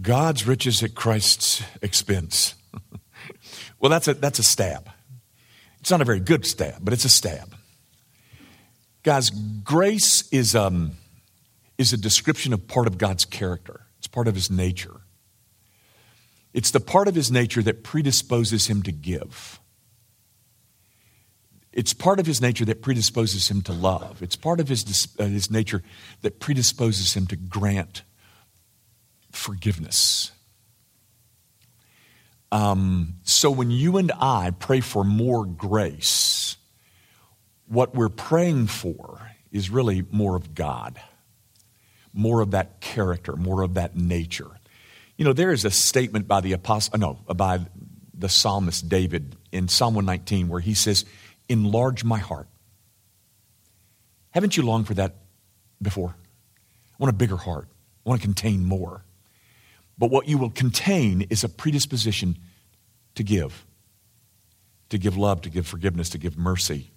God's 0.00 0.46
riches 0.46 0.82
at 0.82 0.94
Christ's 0.94 1.62
expense. 1.82 2.54
well, 3.80 3.90
that's 3.90 4.08
a 4.08 4.14
that's 4.14 4.38
a 4.38 4.42
stab. 4.42 4.88
It's 5.80 5.90
not 5.90 6.00
a 6.00 6.04
very 6.04 6.20
good 6.20 6.46
stab, 6.46 6.76
but 6.82 6.92
it's 6.92 7.04
a 7.04 7.08
stab. 7.08 7.54
Guys, 9.02 9.30
grace 9.30 10.28
is 10.30 10.54
um 10.54 10.92
is 11.78 11.92
a 11.92 11.96
description 11.96 12.52
of 12.52 12.68
part 12.68 12.86
of 12.86 12.98
God's 12.98 13.24
character. 13.24 13.80
It's 14.00 14.08
part 14.08 14.28
of 14.28 14.34
his 14.34 14.50
nature. 14.50 15.02
It's 16.54 16.70
the 16.70 16.80
part 16.80 17.06
of 17.06 17.14
his 17.14 17.30
nature 17.30 17.62
that 17.62 17.84
predisposes 17.84 18.66
him 18.66 18.82
to 18.84 18.92
give. 18.92 19.60
It's 21.70 21.92
part 21.92 22.18
of 22.18 22.24
his 22.24 22.40
nature 22.40 22.64
that 22.64 22.80
predisposes 22.80 23.50
him 23.50 23.60
to 23.62 23.72
love. 23.72 24.22
It's 24.22 24.36
part 24.36 24.58
of 24.58 24.68
his, 24.68 25.06
uh, 25.18 25.26
his 25.26 25.50
nature 25.50 25.82
that 26.22 26.40
predisposes 26.40 27.14
him 27.14 27.26
to 27.26 27.36
grant 27.36 28.02
forgiveness. 29.30 30.32
Um, 32.50 33.16
so 33.22 33.50
when 33.50 33.70
you 33.70 33.98
and 33.98 34.10
I 34.18 34.50
pray 34.58 34.80
for 34.80 35.04
more 35.04 35.44
grace, 35.44 36.56
what 37.68 37.94
we're 37.94 38.08
praying 38.08 38.68
for 38.68 39.30
is 39.52 39.68
really 39.68 40.04
more 40.10 40.36
of 40.36 40.54
God, 40.54 40.98
more 42.12 42.40
of 42.40 42.52
that 42.52 42.80
character, 42.80 43.36
more 43.36 43.62
of 43.62 43.74
that 43.74 43.96
nature. 43.96 44.50
You 45.16 45.24
know, 45.24 45.32
there 45.32 45.52
is 45.52 45.64
a 45.64 45.70
statement 45.70 46.26
by 46.26 46.40
the 46.40 46.52
apostle, 46.52 46.98
no, 46.98 47.18
by 47.34 47.60
the 48.14 48.28
psalmist 48.28 48.88
David 48.88 49.36
in 49.52 49.68
Psalm 49.68 49.94
119 49.94 50.48
where 50.48 50.60
he 50.60 50.74
says, 50.74 51.04
Enlarge 51.48 52.04
my 52.04 52.18
heart. 52.18 52.46
Haven't 54.30 54.56
you 54.56 54.62
longed 54.62 54.86
for 54.86 54.94
that 54.94 55.16
before? 55.82 56.14
I 56.16 56.96
want 56.98 57.14
a 57.14 57.16
bigger 57.16 57.36
heart. 57.36 57.68
I 58.06 58.08
want 58.08 58.20
to 58.20 58.26
contain 58.26 58.64
more. 58.64 59.04
But 59.98 60.10
what 60.10 60.28
you 60.28 60.38
will 60.38 60.50
contain 60.50 61.22
is 61.22 61.44
a 61.44 61.48
predisposition 61.48 62.38
to 63.16 63.22
give, 63.22 63.66
to 64.88 64.98
give 64.98 65.16
love, 65.16 65.42
to 65.42 65.50
give 65.50 65.66
forgiveness, 65.66 66.10
to 66.10 66.18
give 66.18 66.38
mercy. 66.38 66.90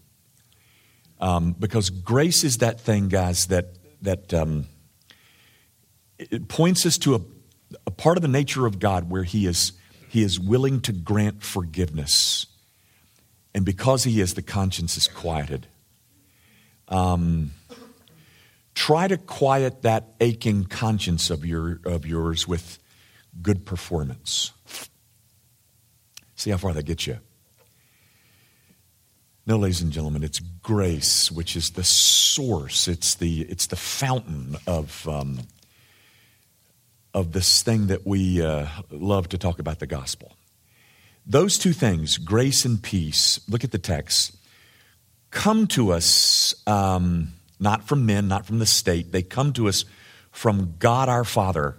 Um, 1.19 1.55
because 1.57 1.89
grace 1.89 2.43
is 2.43 2.57
that 2.57 2.79
thing, 2.79 3.09
guys, 3.09 3.47
that, 3.47 3.73
that 4.01 4.33
um, 4.33 4.67
it 6.31 6.47
points 6.47 6.85
us 6.85 6.97
to 6.99 7.15
a, 7.15 7.21
a 7.87 7.91
part 7.91 8.17
of 8.17 8.21
the 8.21 8.27
nature 8.27 8.65
of 8.65 8.79
God 8.79 9.09
where 9.09 9.23
He 9.23 9.45
is, 9.45 9.73
he 10.09 10.23
is 10.23 10.39
willing 10.39 10.81
to 10.81 10.91
grant 10.91 11.43
forgiveness 11.43 12.47
and 13.53 13.65
because 13.65 14.03
he 14.03 14.19
is, 14.19 14.33
the 14.33 14.41
conscience 14.41 14.97
is 14.97 15.07
quieted. 15.07 15.67
Um, 16.87 17.51
try 18.73 19.07
to 19.07 19.17
quiet 19.17 19.83
that 19.83 20.15
aching 20.19 20.65
conscience 20.65 21.29
of, 21.29 21.45
your, 21.45 21.79
of 21.85 22.05
yours 22.05 22.47
with 22.47 22.79
good 23.41 23.65
performance. 23.65 24.51
See 26.35 26.49
how 26.49 26.57
far 26.57 26.73
that 26.73 26.83
gets 26.83 27.05
you. 27.07 27.19
No, 29.45 29.57
ladies 29.57 29.81
and 29.81 29.91
gentlemen, 29.91 30.23
it's 30.23 30.39
grace 30.39 31.31
which 31.31 31.55
is 31.55 31.71
the 31.71 31.83
source. 31.83 32.87
It's 32.87 33.15
the, 33.15 33.41
it's 33.41 33.67
the 33.67 33.75
fountain 33.75 34.55
of, 34.65 35.07
um, 35.07 35.41
of 37.13 37.31
this 37.31 37.61
thing 37.61 37.87
that 37.87 38.05
we 38.05 38.41
uh, 38.41 38.67
love 38.89 39.29
to 39.29 39.37
talk 39.37 39.59
about 39.59 39.79
the 39.79 39.87
gospel. 39.87 40.33
Those 41.25 41.57
two 41.57 41.73
things, 41.73 42.17
grace 42.17 42.65
and 42.65 42.81
peace, 42.81 43.39
look 43.47 43.63
at 43.63 43.71
the 43.71 43.77
text, 43.77 44.35
come 45.31 45.67
to 45.67 45.91
us 45.91 46.55
um, 46.67 47.33
not 47.59 47.87
from 47.87 48.05
men, 48.05 48.27
not 48.27 48.45
from 48.45 48.59
the 48.59 48.65
state. 48.65 49.11
They 49.11 49.23
come 49.23 49.53
to 49.53 49.67
us 49.67 49.85
from 50.31 50.75
God 50.79 51.07
our 51.07 51.23
Father. 51.23 51.77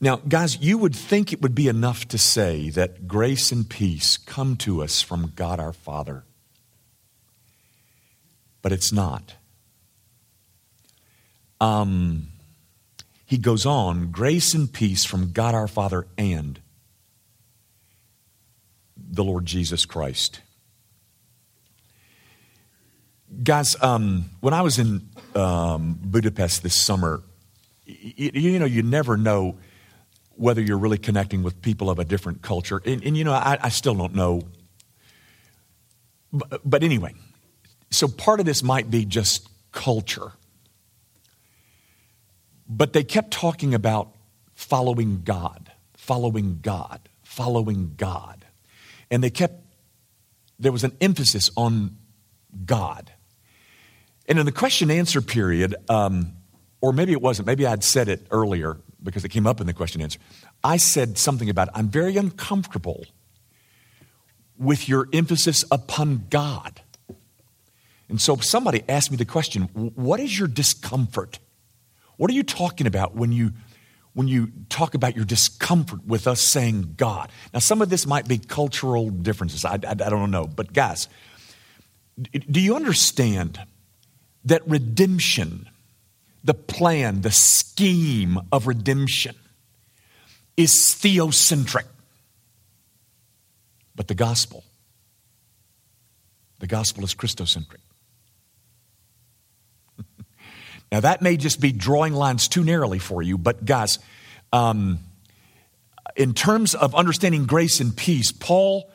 Now, 0.00 0.16
guys, 0.16 0.58
you 0.58 0.76
would 0.76 0.94
think 0.94 1.32
it 1.32 1.40
would 1.40 1.54
be 1.54 1.68
enough 1.68 2.06
to 2.08 2.18
say 2.18 2.68
that 2.70 3.08
grace 3.08 3.50
and 3.50 3.68
peace 3.68 4.18
come 4.18 4.56
to 4.56 4.82
us 4.82 5.00
from 5.00 5.32
God 5.34 5.58
our 5.58 5.72
Father. 5.72 6.24
But 8.60 8.72
it's 8.72 8.92
not. 8.92 9.34
Um, 11.60 12.28
he 13.26 13.38
goes 13.38 13.66
on 13.66 14.12
grace 14.12 14.54
and 14.54 14.72
peace 14.72 15.04
from 15.04 15.32
God 15.32 15.54
our 15.54 15.66
Father 15.66 16.06
and 16.16 16.60
the 18.96 19.24
Lord 19.24 19.44
Jesus 19.44 19.84
Christ. 19.84 20.40
Guys, 23.42 23.76
um, 23.82 24.30
when 24.40 24.54
I 24.54 24.62
was 24.62 24.78
in 24.78 25.08
um, 25.34 25.98
Budapest 26.00 26.62
this 26.62 26.80
summer, 26.80 27.22
you, 27.84 28.30
you, 28.32 28.58
know, 28.60 28.64
you 28.64 28.82
never 28.82 29.16
know 29.16 29.58
whether 30.36 30.60
you're 30.60 30.78
really 30.78 30.98
connecting 30.98 31.42
with 31.42 31.60
people 31.60 31.90
of 31.90 31.98
a 31.98 32.04
different 32.04 32.42
culture. 32.42 32.80
And, 32.84 33.02
and 33.04 33.16
you 33.16 33.24
know, 33.24 33.32
I, 33.32 33.58
I, 33.60 33.68
still 33.70 33.94
don't 33.94 34.14
know. 34.14 34.42
But, 36.32 36.60
but 36.64 36.82
anyway, 36.82 37.14
so 37.90 38.06
part 38.06 38.38
of 38.38 38.46
this 38.46 38.62
might 38.62 38.90
be 38.90 39.04
just 39.04 39.48
culture. 39.72 40.32
But 42.68 42.92
they 42.92 43.04
kept 43.04 43.30
talking 43.30 43.74
about 43.74 44.14
following 44.54 45.22
God, 45.22 45.70
following 45.94 46.58
God, 46.62 47.08
following 47.22 47.94
God. 47.96 48.44
And 49.10 49.22
they 49.22 49.30
kept, 49.30 49.62
there 50.58 50.72
was 50.72 50.84
an 50.84 50.96
emphasis 51.00 51.50
on 51.56 51.96
God. 52.64 53.12
And 54.28 54.38
in 54.38 54.46
the 54.46 54.52
question 54.52 54.90
answer 54.90 55.22
period, 55.22 55.76
um, 55.88 56.32
or 56.80 56.92
maybe 56.92 57.12
it 57.12 57.22
wasn't, 57.22 57.46
maybe 57.46 57.66
I'd 57.66 57.84
said 57.84 58.08
it 58.08 58.26
earlier 58.30 58.78
because 59.02 59.24
it 59.24 59.28
came 59.28 59.46
up 59.46 59.60
in 59.60 59.66
the 59.66 59.74
question 59.74 60.00
answer. 60.00 60.18
I 60.64 60.78
said 60.78 61.18
something 61.18 61.48
about, 61.48 61.68
I'm 61.74 61.88
very 61.88 62.16
uncomfortable 62.16 63.06
with 64.58 64.88
your 64.88 65.08
emphasis 65.12 65.64
upon 65.70 66.26
God. 66.30 66.80
And 68.08 68.20
so 68.20 68.36
somebody 68.36 68.82
asked 68.88 69.10
me 69.10 69.16
the 69.16 69.24
question, 69.24 69.64
What 69.72 70.20
is 70.20 70.38
your 70.38 70.48
discomfort? 70.48 71.38
What 72.16 72.30
are 72.30 72.34
you 72.34 72.42
talking 72.42 72.86
about 72.86 73.14
when 73.14 73.32
you 73.32 73.52
when 74.16 74.28
you 74.28 74.50
talk 74.70 74.94
about 74.94 75.14
your 75.14 75.26
discomfort 75.26 76.06
with 76.06 76.26
us 76.26 76.40
saying 76.40 76.94
God. 76.96 77.30
Now, 77.52 77.58
some 77.58 77.82
of 77.82 77.90
this 77.90 78.06
might 78.06 78.26
be 78.26 78.38
cultural 78.38 79.10
differences. 79.10 79.62
I, 79.62 79.74
I, 79.74 79.90
I 79.90 79.94
don't 79.94 80.30
know. 80.30 80.46
But, 80.46 80.72
guys, 80.72 81.06
do 82.32 82.58
you 82.58 82.76
understand 82.76 83.60
that 84.46 84.66
redemption, 84.66 85.68
the 86.42 86.54
plan, 86.54 87.20
the 87.20 87.30
scheme 87.30 88.40
of 88.50 88.66
redemption, 88.66 89.36
is 90.56 90.72
theocentric? 90.72 91.84
But 93.94 94.08
the 94.08 94.14
gospel, 94.14 94.64
the 96.60 96.66
gospel 96.66 97.04
is 97.04 97.14
Christocentric. 97.14 97.80
Now, 100.92 101.00
that 101.00 101.20
may 101.20 101.36
just 101.36 101.60
be 101.60 101.72
drawing 101.72 102.12
lines 102.12 102.48
too 102.48 102.62
narrowly 102.62 102.98
for 102.98 103.22
you, 103.22 103.36
but 103.36 103.64
guys, 103.64 103.98
um, 104.52 105.00
in 106.14 106.32
terms 106.32 106.74
of 106.74 106.94
understanding 106.94 107.46
grace 107.46 107.80
and 107.80 107.96
peace, 107.96 108.30
Paul 108.32 108.90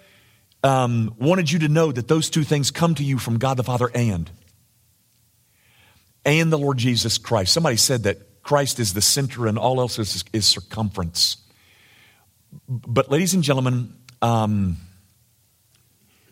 um, 0.64 1.14
wanted 1.20 1.52
you 1.52 1.60
to 1.60 1.68
know 1.68 1.92
that 1.92 2.08
those 2.08 2.30
two 2.30 2.44
things 2.44 2.72
come 2.72 2.96
to 2.96 3.04
you 3.04 3.18
from 3.18 3.38
God 3.38 3.58
the 3.58 3.64
Father 3.64 3.90
and 3.94 4.30
and 6.26 6.52
the 6.52 6.58
Lord 6.58 6.78
Jesus 6.78 7.18
Christ. 7.18 7.52
Somebody 7.52 7.78
said 7.78 8.04
that 8.04 8.44
Christ 8.44 8.80
is 8.80 8.94
the 8.94 9.02
center 9.02 9.48
and 9.48 9.58
all 9.58 9.80
else 9.80 10.00
is, 10.00 10.24
is 10.34 10.48
circumference. 10.48 11.38
But, 12.68 13.10
ladies 13.10 13.34
and 13.34 13.44
gentlemen, 13.44 13.96
um, 14.22 14.78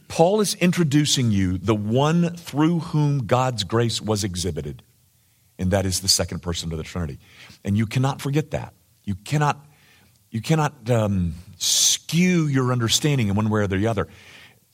Paul 0.08 0.42
is 0.42 0.56
introducing 0.56 1.32
you 1.32 1.58
the 1.58 1.75
one 1.75 2.36
through 2.36 2.80
whom 2.80 3.25
God's 3.25 3.63
grace 3.63 4.01
was 4.01 4.24
exhibited 4.24 4.84
and 5.60 5.72
that 5.72 5.86
is 5.86 6.00
the 6.00 6.08
second 6.08 6.39
person 6.39 6.72
of 6.72 6.78
the 6.78 6.84
Trinity. 6.84 7.20
And 7.63 7.78
you 7.78 7.86
cannot 7.86 8.22
forget 8.22 8.51
that. 8.51 8.74
You 9.04 9.13
cannot, 9.13 9.63
you 10.32 10.42
cannot 10.42 10.89
um, 10.89 11.36
skew 11.58 12.48
your 12.48 12.72
understanding 12.72 13.28
in 13.28 13.36
one 13.36 13.50
way 13.50 13.62
or 13.62 13.68
the 13.68 13.86
other. 13.86 14.08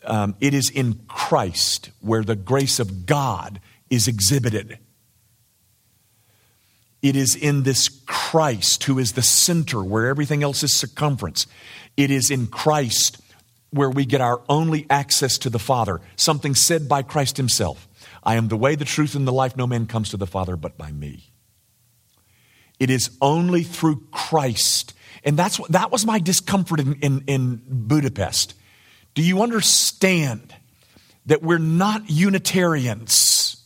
Um, 0.06 0.36
it 0.39 0.54
is 0.54 0.70
in 0.70 1.01
Christ 1.08 1.89
where 2.00 2.24
the 2.24 2.36
grace 2.36 2.80
of 2.80 3.08
God 3.08 3.60
is 3.89 4.08
exhibited. 4.08 4.77
It 7.01 7.15
is 7.15 7.36
in 7.36 7.63
this 7.63 7.89
Christ 8.06 8.84
who 8.84 9.00
is 9.00 9.13
the 9.13 9.22
center 9.24 9.84
where 9.84 10.08
everything 10.08 10.44
else 10.44 10.62
is 10.63 10.74
circumference. 10.74 11.48
It 11.98 12.12
is 12.12 12.30
in 12.30 12.48
Christ 12.48 13.20
where 13.72 13.89
we 13.89 14.06
get 14.06 14.22
our 14.22 14.42
only 14.48 14.86
access 14.89 15.38
to 15.39 15.50
the 15.50 15.60
Father, 15.60 16.00
something 16.15 16.54
said 16.54 16.88
by 16.88 17.01
Christ 17.01 17.38
Himself 17.38 17.88
I 18.25 18.36
am 18.36 18.48
the 18.48 18.58
way, 18.58 18.75
the 18.75 18.86
truth, 18.86 19.15
and 19.15 19.27
the 19.27 19.34
life. 19.34 19.55
No 19.55 19.67
man 19.67 19.86
comes 19.86 20.10
to 20.10 20.17
the 20.17 20.27
Father 20.27 20.55
but 20.55 20.77
by 20.77 20.91
me. 20.91 21.32
It 22.79 22.89
is 22.89 23.15
only 23.22 23.63
through 23.63 24.08
Christ. 24.12 24.94
And 25.24 25.38
that's 25.38 25.58
that 25.70 25.91
was 25.91 26.05
my 26.05 26.20
discomfort 26.20 26.79
in, 26.79 26.94
in, 26.96 27.24
in 27.27 27.62
Budapest. 27.67 28.53
Do 29.13 29.22
you 29.22 29.41
understand 29.41 30.53
that 31.25 31.41
we're 31.41 31.58
not 31.58 32.10
Unitarians? 32.10 33.63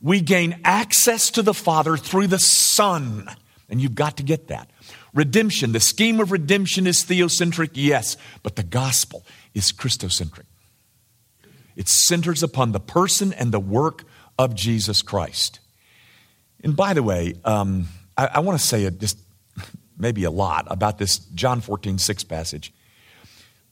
We 0.00 0.20
gain 0.20 0.60
access 0.64 1.30
to 1.30 1.42
the 1.42 1.54
Father 1.54 1.96
through 1.96 2.26
the 2.26 2.38
Son. 2.38 3.28
And 3.70 3.80
you've 3.80 3.94
got 3.94 4.18
to 4.18 4.22
get 4.22 4.48
that. 4.48 4.70
Redemption, 5.14 5.72
the 5.72 5.80
scheme 5.80 6.20
of 6.20 6.32
redemption 6.32 6.86
is 6.86 7.04
theocentric, 7.04 7.70
yes, 7.74 8.16
but 8.42 8.56
the 8.56 8.62
gospel 8.62 9.24
is 9.54 9.72
Christocentric. 9.72 10.44
It 11.76 11.88
centers 11.88 12.42
upon 12.42 12.72
the 12.72 12.80
person 12.80 13.32
and 13.32 13.52
the 13.52 13.60
work 13.60 14.04
of 14.38 14.54
Jesus 14.54 15.02
Christ. 15.02 15.60
And 16.62 16.76
by 16.76 16.94
the 16.94 17.02
way, 17.02 17.34
um, 17.44 17.88
I, 18.16 18.26
I 18.34 18.40
want 18.40 18.58
to 18.58 18.64
say 18.64 18.84
it 18.84 19.00
just 19.00 19.18
maybe 19.98 20.24
a 20.24 20.30
lot 20.30 20.66
about 20.68 20.98
this 20.98 21.18
John 21.18 21.60
14, 21.60 21.98
6 21.98 22.24
passage. 22.24 22.72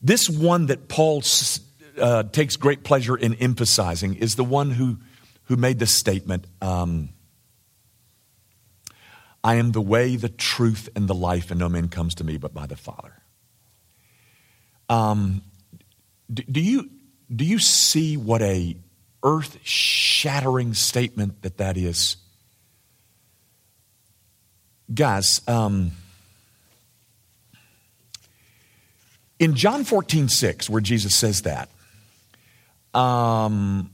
This 0.00 0.28
one 0.28 0.66
that 0.66 0.88
Paul 0.88 1.22
uh, 2.00 2.24
takes 2.24 2.56
great 2.56 2.84
pleasure 2.84 3.16
in 3.16 3.34
emphasizing 3.34 4.16
is 4.16 4.34
the 4.34 4.44
one 4.44 4.70
who, 4.70 4.98
who 5.44 5.56
made 5.56 5.78
this 5.78 5.94
statement 5.94 6.46
um, 6.60 7.10
I 9.44 9.56
am 9.56 9.72
the 9.72 9.80
way, 9.80 10.16
the 10.16 10.28
truth, 10.28 10.88
and 10.94 11.08
the 11.08 11.14
life, 11.14 11.50
and 11.50 11.58
no 11.58 11.68
man 11.68 11.88
comes 11.88 12.14
to 12.16 12.24
me 12.24 12.36
but 12.36 12.54
by 12.54 12.66
the 12.66 12.76
Father. 12.76 13.12
Um, 14.88 15.42
do, 16.32 16.42
do, 16.44 16.60
you, 16.60 16.90
do 17.34 17.44
you 17.44 17.58
see 17.58 18.16
what 18.16 18.42
a 18.42 18.76
earth 19.22 19.58
shattering 19.62 20.74
statement 20.74 21.42
that 21.42 21.58
that 21.58 21.76
is? 21.76 22.16
Guys, 24.92 25.40
um, 25.48 25.92
in 29.38 29.54
John 29.54 29.84
14, 29.84 30.28
6, 30.28 30.68
where 30.68 30.80
Jesus 30.80 31.16
says 31.16 31.42
that, 31.42 31.70
um, 32.94 33.90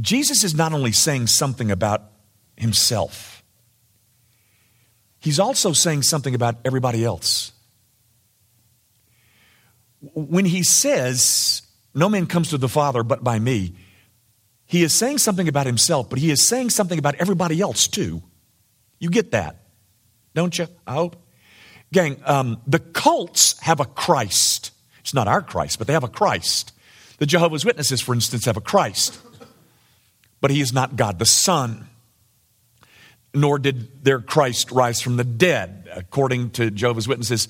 Jesus 0.00 0.42
is 0.42 0.54
not 0.54 0.72
only 0.72 0.92
saying 0.92 1.28
something 1.28 1.70
about 1.70 2.02
himself, 2.56 3.44
he's 5.20 5.38
also 5.38 5.72
saying 5.72 6.02
something 6.02 6.34
about 6.34 6.56
everybody 6.64 7.04
else. 7.04 7.52
When 10.00 10.44
he 10.44 10.62
says, 10.62 11.62
No 11.96 12.10
man 12.10 12.26
comes 12.26 12.50
to 12.50 12.58
the 12.58 12.68
Father 12.68 13.02
but 13.02 13.24
by 13.24 13.38
me, 13.38 13.72
he 14.66 14.82
is 14.82 14.92
saying 14.92 15.18
something 15.18 15.48
about 15.48 15.64
himself, 15.64 16.10
but 16.10 16.18
he 16.18 16.30
is 16.30 16.46
saying 16.46 16.70
something 16.70 16.98
about 16.98 17.14
everybody 17.14 17.60
else 17.60 17.88
too. 17.88 18.22
You 18.98 19.08
get 19.08 19.30
that, 19.30 19.64
don't 20.34 20.56
you? 20.56 20.68
I 20.86 20.92
hope. 20.92 21.16
Gang, 21.92 22.20
um, 22.26 22.60
the 22.66 22.80
cults 22.80 23.58
have 23.60 23.80
a 23.80 23.86
Christ. 23.86 24.72
It's 25.00 25.14
not 25.14 25.26
our 25.26 25.40
Christ, 25.40 25.78
but 25.78 25.86
they 25.86 25.94
have 25.94 26.04
a 26.04 26.08
Christ. 26.08 26.72
The 27.18 27.26
Jehovah's 27.26 27.64
Witnesses, 27.64 28.02
for 28.02 28.12
instance, 28.12 28.44
have 28.44 28.58
a 28.58 28.60
Christ, 28.62 29.18
but 30.42 30.50
he 30.50 30.60
is 30.60 30.74
not 30.74 30.96
God 30.96 31.18
the 31.18 31.26
Son. 31.26 31.88
Nor 33.32 33.58
did 33.58 34.04
their 34.04 34.20
Christ 34.20 34.70
rise 34.70 35.00
from 35.00 35.16
the 35.16 35.24
dead. 35.24 35.88
According 35.94 36.50
to 36.50 36.70
Jehovah's 36.70 37.08
Witnesses, 37.08 37.48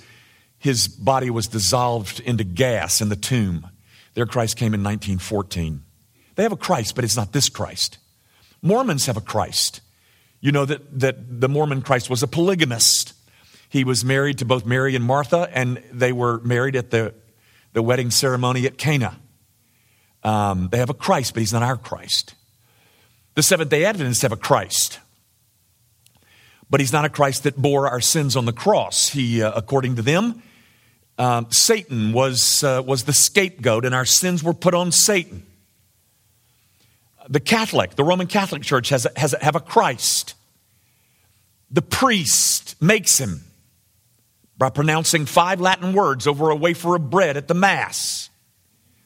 his 0.58 0.86
body 0.86 1.30
was 1.30 1.48
dissolved 1.48 2.20
into 2.20 2.44
gas 2.44 3.00
in 3.00 3.08
the 3.08 3.16
tomb. 3.16 3.68
Their 4.16 4.24
Christ 4.24 4.56
came 4.56 4.72
in 4.72 4.82
1914. 4.82 5.82
They 6.36 6.42
have 6.42 6.50
a 6.50 6.56
Christ, 6.56 6.94
but 6.94 7.04
it's 7.04 7.18
not 7.18 7.32
this 7.32 7.50
Christ. 7.50 7.98
Mormons 8.62 9.04
have 9.04 9.18
a 9.18 9.20
Christ. 9.20 9.82
You 10.40 10.52
know 10.52 10.64
that, 10.64 11.00
that 11.00 11.40
the 11.40 11.50
Mormon 11.50 11.82
Christ 11.82 12.08
was 12.08 12.22
a 12.22 12.26
polygamist. 12.26 13.12
He 13.68 13.84
was 13.84 14.06
married 14.06 14.38
to 14.38 14.46
both 14.46 14.64
Mary 14.64 14.96
and 14.96 15.04
Martha, 15.04 15.50
and 15.52 15.82
they 15.92 16.12
were 16.12 16.40
married 16.40 16.76
at 16.76 16.90
the, 16.90 17.12
the 17.74 17.82
wedding 17.82 18.10
ceremony 18.10 18.64
at 18.64 18.78
Cana. 18.78 19.18
Um, 20.24 20.70
they 20.72 20.78
have 20.78 20.88
a 20.88 20.94
Christ, 20.94 21.34
but 21.34 21.40
he's 21.40 21.52
not 21.52 21.62
our 21.62 21.76
Christ. 21.76 22.34
The 23.34 23.42
Seventh 23.42 23.68
day 23.68 23.84
Adventists 23.84 24.22
have 24.22 24.32
a 24.32 24.36
Christ, 24.36 24.98
but 26.70 26.80
he's 26.80 26.92
not 26.92 27.04
a 27.04 27.10
Christ 27.10 27.42
that 27.42 27.58
bore 27.58 27.86
our 27.86 28.00
sins 28.00 28.34
on 28.34 28.46
the 28.46 28.54
cross. 28.54 29.10
He, 29.10 29.42
uh, 29.42 29.52
according 29.54 29.96
to 29.96 30.02
them, 30.02 30.42
um, 31.18 31.46
Satan 31.50 32.12
was, 32.12 32.62
uh, 32.62 32.82
was 32.84 33.04
the 33.04 33.12
scapegoat, 33.12 33.84
and 33.84 33.94
our 33.94 34.04
sins 34.04 34.42
were 34.42 34.54
put 34.54 34.74
on 34.74 34.92
Satan. 34.92 35.44
The 37.28 37.40
Catholic, 37.40 37.96
the 37.96 38.04
Roman 38.04 38.26
Catholic 38.26 38.62
Church, 38.62 38.90
has, 38.90 39.06
a, 39.06 39.18
has 39.18 39.34
a, 39.34 39.42
have 39.42 39.56
a 39.56 39.60
Christ. 39.60 40.34
The 41.70 41.82
priest 41.82 42.80
makes 42.80 43.18
him 43.18 43.42
by 44.58 44.70
pronouncing 44.70 45.26
five 45.26 45.60
Latin 45.60 45.92
words 45.92 46.26
over 46.26 46.50
a 46.50 46.56
wafer 46.56 46.96
of 46.96 47.10
bread 47.10 47.36
at 47.36 47.48
the 47.48 47.54
Mass. 47.54 48.30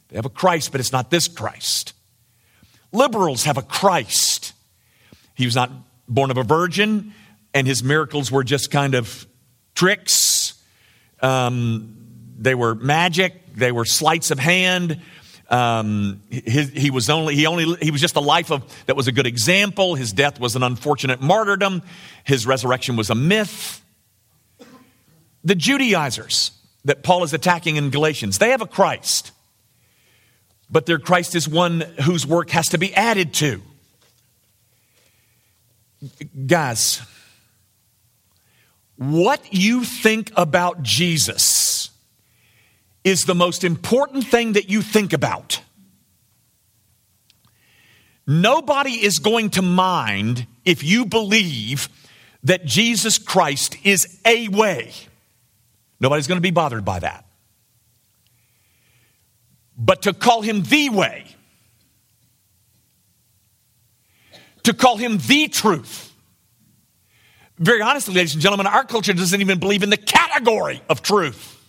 They 0.08 0.16
have 0.16 0.26
a 0.26 0.30
Christ, 0.30 0.72
but 0.72 0.80
it's 0.80 0.92
not 0.92 1.10
this 1.10 1.28
Christ. 1.28 1.94
Liberals 2.92 3.44
have 3.44 3.56
a 3.56 3.62
Christ. 3.62 4.52
He 5.34 5.44
was 5.44 5.54
not 5.54 5.70
born 6.08 6.30
of 6.30 6.36
a 6.36 6.42
virgin, 6.42 7.14
and 7.54 7.66
his 7.66 7.82
miracles 7.82 8.30
were 8.30 8.44
just 8.44 8.70
kind 8.70 8.94
of 8.94 9.26
tricks. 9.74 10.54
Um, 11.22 11.99
they 12.40 12.54
were 12.54 12.74
magic, 12.74 13.54
they 13.54 13.70
were 13.70 13.84
sleights 13.84 14.30
of 14.30 14.38
hand. 14.38 15.00
Um, 15.50 16.22
he, 16.30 16.90
was 16.90 17.10
only 17.10 17.34
he 17.34 17.46
only 17.46 17.74
he 17.82 17.90
was 17.90 18.00
just 18.00 18.14
a 18.16 18.20
life 18.20 18.50
of 18.50 18.64
that 18.86 18.96
was 18.96 19.08
a 19.08 19.12
good 19.12 19.26
example. 19.26 19.96
His 19.96 20.12
death 20.12 20.40
was 20.40 20.56
an 20.56 20.62
unfortunate 20.62 21.20
martyrdom. 21.20 21.82
His 22.24 22.46
resurrection 22.46 22.96
was 22.96 23.10
a 23.10 23.16
myth. 23.16 23.82
The 25.42 25.56
Judaizers 25.56 26.52
that 26.84 27.02
Paul 27.02 27.24
is 27.24 27.34
attacking 27.34 27.76
in 27.76 27.90
Galatians, 27.90 28.38
they 28.38 28.50
have 28.50 28.62
a 28.62 28.66
Christ, 28.66 29.32
but 30.70 30.86
their 30.86 30.98
Christ 30.98 31.34
is 31.34 31.48
one 31.48 31.80
whose 31.80 32.26
work 32.26 32.50
has 32.50 32.68
to 32.68 32.78
be 32.78 32.94
added 32.94 33.34
to. 33.34 33.60
Guys, 36.46 37.02
what 38.96 39.52
you 39.52 39.84
think 39.84 40.30
about 40.36 40.82
Jesus 40.82 41.69
is 43.04 43.24
the 43.24 43.34
most 43.34 43.64
important 43.64 44.26
thing 44.26 44.52
that 44.52 44.68
you 44.68 44.82
think 44.82 45.12
about. 45.12 45.60
Nobody 48.26 48.92
is 48.92 49.18
going 49.18 49.50
to 49.50 49.62
mind 49.62 50.46
if 50.64 50.84
you 50.84 51.06
believe 51.06 51.88
that 52.44 52.64
Jesus 52.64 53.18
Christ 53.18 53.76
is 53.84 54.20
a 54.24 54.48
way. 54.48 54.92
Nobody's 55.98 56.26
going 56.26 56.36
to 56.36 56.42
be 56.42 56.50
bothered 56.50 56.84
by 56.84 57.00
that. 57.00 57.24
But 59.76 60.02
to 60.02 60.12
call 60.12 60.42
him 60.42 60.62
the 60.62 60.90
way, 60.90 61.24
to 64.62 64.74
call 64.74 64.96
him 64.98 65.18
the 65.18 65.48
truth, 65.48 66.14
very 67.58 67.82
honestly, 67.82 68.14
ladies 68.14 68.34
and 68.34 68.42
gentlemen, 68.42 68.66
our 68.66 68.84
culture 68.84 69.12
doesn't 69.12 69.40
even 69.40 69.58
believe 69.58 69.82
in 69.82 69.90
the 69.90 69.96
category 69.96 70.82
of 70.88 71.02
truth 71.02 71.59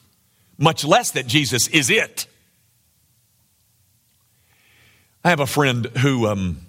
much 0.61 0.85
less 0.85 1.11
that 1.11 1.25
Jesus 1.25 1.67
is 1.69 1.89
it. 1.89 2.27
I 5.23 5.29
have 5.29 5.39
a 5.39 5.47
friend 5.47 5.87
who, 5.97 6.27
um, 6.27 6.59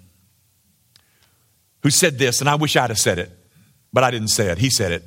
who 1.83 1.89
said 1.89 2.17
this, 2.17 2.41
and 2.41 2.49
I 2.49 2.55
wish 2.55 2.75
I'd 2.75 2.89
have 2.89 2.99
said 2.99 3.19
it, 3.19 3.31
but 3.93 4.03
I 4.03 4.11
didn't 4.11 4.29
say 4.29 4.49
it. 4.49 4.57
He 4.57 4.69
said 4.69 4.91
it. 4.91 5.03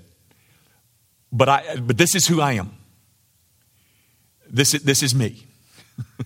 But, 1.33 1.49
I, 1.49 1.77
but 1.77 1.99
this 1.99 2.14
is 2.14 2.29
who 2.29 2.40
I 2.40 2.53
am. 2.53 2.77
This, 4.49 4.72
this 4.72 5.03
is 5.03 5.14
me. 5.14 5.44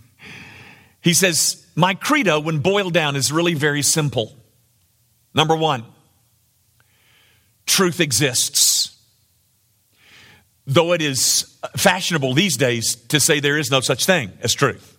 he 1.01 1.13
says, 1.13 1.65
My 1.75 1.95
credo, 1.95 2.39
when 2.39 2.59
boiled 2.59 2.93
down, 2.93 3.15
is 3.15 3.31
really 3.31 3.55
very 3.55 3.81
simple. 3.81 4.35
Number 5.33 5.55
one, 5.55 5.83
truth 7.65 7.99
exists 7.99 8.70
though 10.65 10.93
it 10.93 11.01
is 11.01 11.57
fashionable 11.75 12.33
these 12.33 12.57
days 12.57 12.95
to 12.95 13.19
say 13.19 13.39
there 13.39 13.57
is 13.57 13.71
no 13.71 13.79
such 13.79 14.05
thing 14.05 14.31
as 14.41 14.53
truth. 14.53 14.97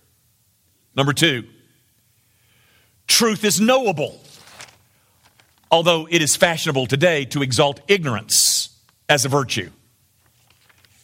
Number 0.95 1.13
two, 1.13 1.45
truth 3.07 3.45
is 3.45 3.61
knowable, 3.61 4.21
although 5.71 6.07
it 6.11 6.21
is 6.21 6.37
fashionable 6.37 6.87
today 6.87 7.25
to 7.27 7.43
exalt 7.43 7.81
ignorance 7.89 8.79
as 9.09 9.25
a 9.25 9.29
virtue. 9.29 9.71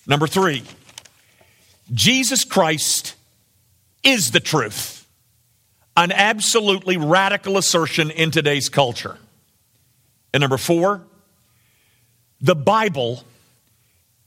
Number 0.07 0.27
three, 0.27 0.65
Jesus 1.93 2.45
Christ 2.45 3.15
is 4.03 4.31
the 4.31 4.41
truth, 4.41 5.07
an 5.97 6.13
absolutely 6.13 6.97
radical 6.97 7.59
assertion 7.59 8.11
in 8.11 8.31
today's 8.31 8.69
culture. 8.69 9.19
And 10.33 10.41
number 10.43 10.59
four, 10.59 11.03
the 12.41 12.55
Bible 12.55 13.25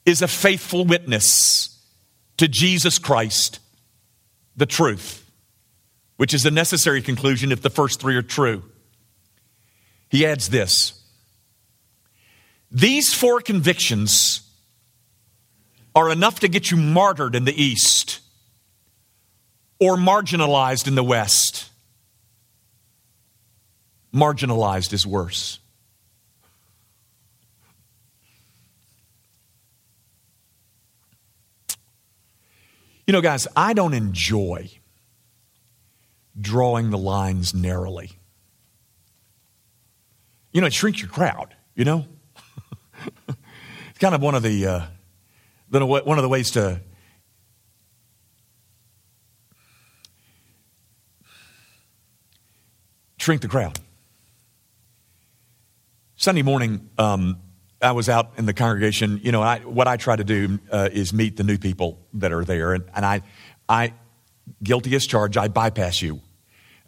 is 0.06 0.22
a 0.22 0.28
faithful 0.28 0.86
witness 0.86 1.80
to 2.38 2.48
Jesus 2.48 2.98
Christ, 2.98 3.60
the 4.56 4.66
truth, 4.66 5.30
which 6.18 6.34
is 6.34 6.46
a 6.46 6.52
necessary 6.52 7.02
conclusion 7.02 7.52
if 7.52 7.62
the 7.62 7.70
first 7.70 8.02
three 8.02 8.16
are 8.16 8.22
true. 8.22 8.64
He 10.10 10.26
adds 10.26 10.50
this 10.50 11.02
These 12.72 13.14
four 13.14 13.42
convictions 13.42 14.42
are 15.96 16.12
enough 16.12 16.40
to 16.40 16.48
get 16.48 16.72
you 16.72 16.78
martyred 16.78 17.36
in 17.36 17.46
the 17.46 17.62
East 17.62 18.22
or 19.80 19.96
marginalized 19.96 20.88
in 20.88 20.96
the 20.96 21.04
West. 21.04 21.70
Marginalized 24.14 24.94
is 24.94 25.08
worse. 25.08 25.61
You 33.12 33.17
know, 33.17 33.21
guys, 33.21 33.45
I 33.58 33.74
don't 33.74 33.93
enjoy 33.93 34.69
drawing 36.39 36.91
the 36.91 36.97
lines 36.97 37.54
narrowly. 37.54 38.13
You 40.54 40.62
know, 40.62 40.67
it 40.67 40.74
shrinks 40.74 41.02
your 41.02 41.10
crowd, 41.10 41.54
you 41.76 41.84
know? 41.84 42.06
it's 43.28 44.00
kind 44.00 44.15
of 44.15 44.21
one 44.21 44.34
of 44.34 44.43
the, 44.43 44.65
uh, 44.65 44.86
one 45.71 46.17
of 46.17 46.21
the 46.21 46.30
ways 46.30 46.52
to 46.52 46.80
shrink 53.17 53.41
the 53.41 53.50
crowd. 53.50 53.78
Sunday 56.15 56.43
morning, 56.43 56.89
um, 56.97 57.41
I 57.82 57.94
was 57.94 58.10
out 58.10 58.34
in 58.38 58.46
the 58.46 58.54
congregation. 58.54 59.20
You 59.24 59.32
know, 59.32 59.41
I, 59.41 59.60
what 59.60 59.88
I 59.88 59.98
try 59.98 60.15
to 60.15 60.24
do 60.24 60.60
uh, 60.72 60.89
is 60.91 61.13
meet 61.13 61.38
the 61.38 61.44
new 61.44 61.58
people 61.58 62.00
that 62.13 62.32
are 62.32 62.46
there, 62.46 62.74
and, 62.74 62.84
and 62.96 63.06
I, 63.06 63.22
I, 63.67 63.94
guilty 64.62 64.96
as 64.96 65.06
charged, 65.06 65.38
I 65.38 65.48
bypass 65.48 66.02
you. 66.02 66.22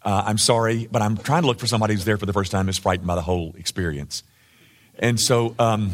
Uh, 0.03 0.23
I'm 0.25 0.38
sorry, 0.38 0.88
but 0.91 1.01
I'm 1.01 1.17
trying 1.17 1.43
to 1.43 1.47
look 1.47 1.60
for 1.60 1.67
somebody 1.67 1.93
who's 1.93 2.06
there 2.06 2.17
for 2.17 2.25
the 2.25 2.34
first 2.34 2.51
time, 2.51 2.69
is 2.69 2.77
frightened 2.77 3.08
by 3.08 3.15
the 3.15 3.21
whole 3.21 3.56
experience. 3.58 4.23
And 4.99 5.19
so, 5.19 5.56
um, 5.60 5.91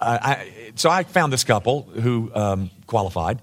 I, 0.00 0.72
so 0.74 0.90
I 0.90 1.04
found 1.04 1.32
this 1.32 1.44
couple 1.44 1.82
who 1.82 2.30
um, 2.34 2.70
qualified, 2.86 3.40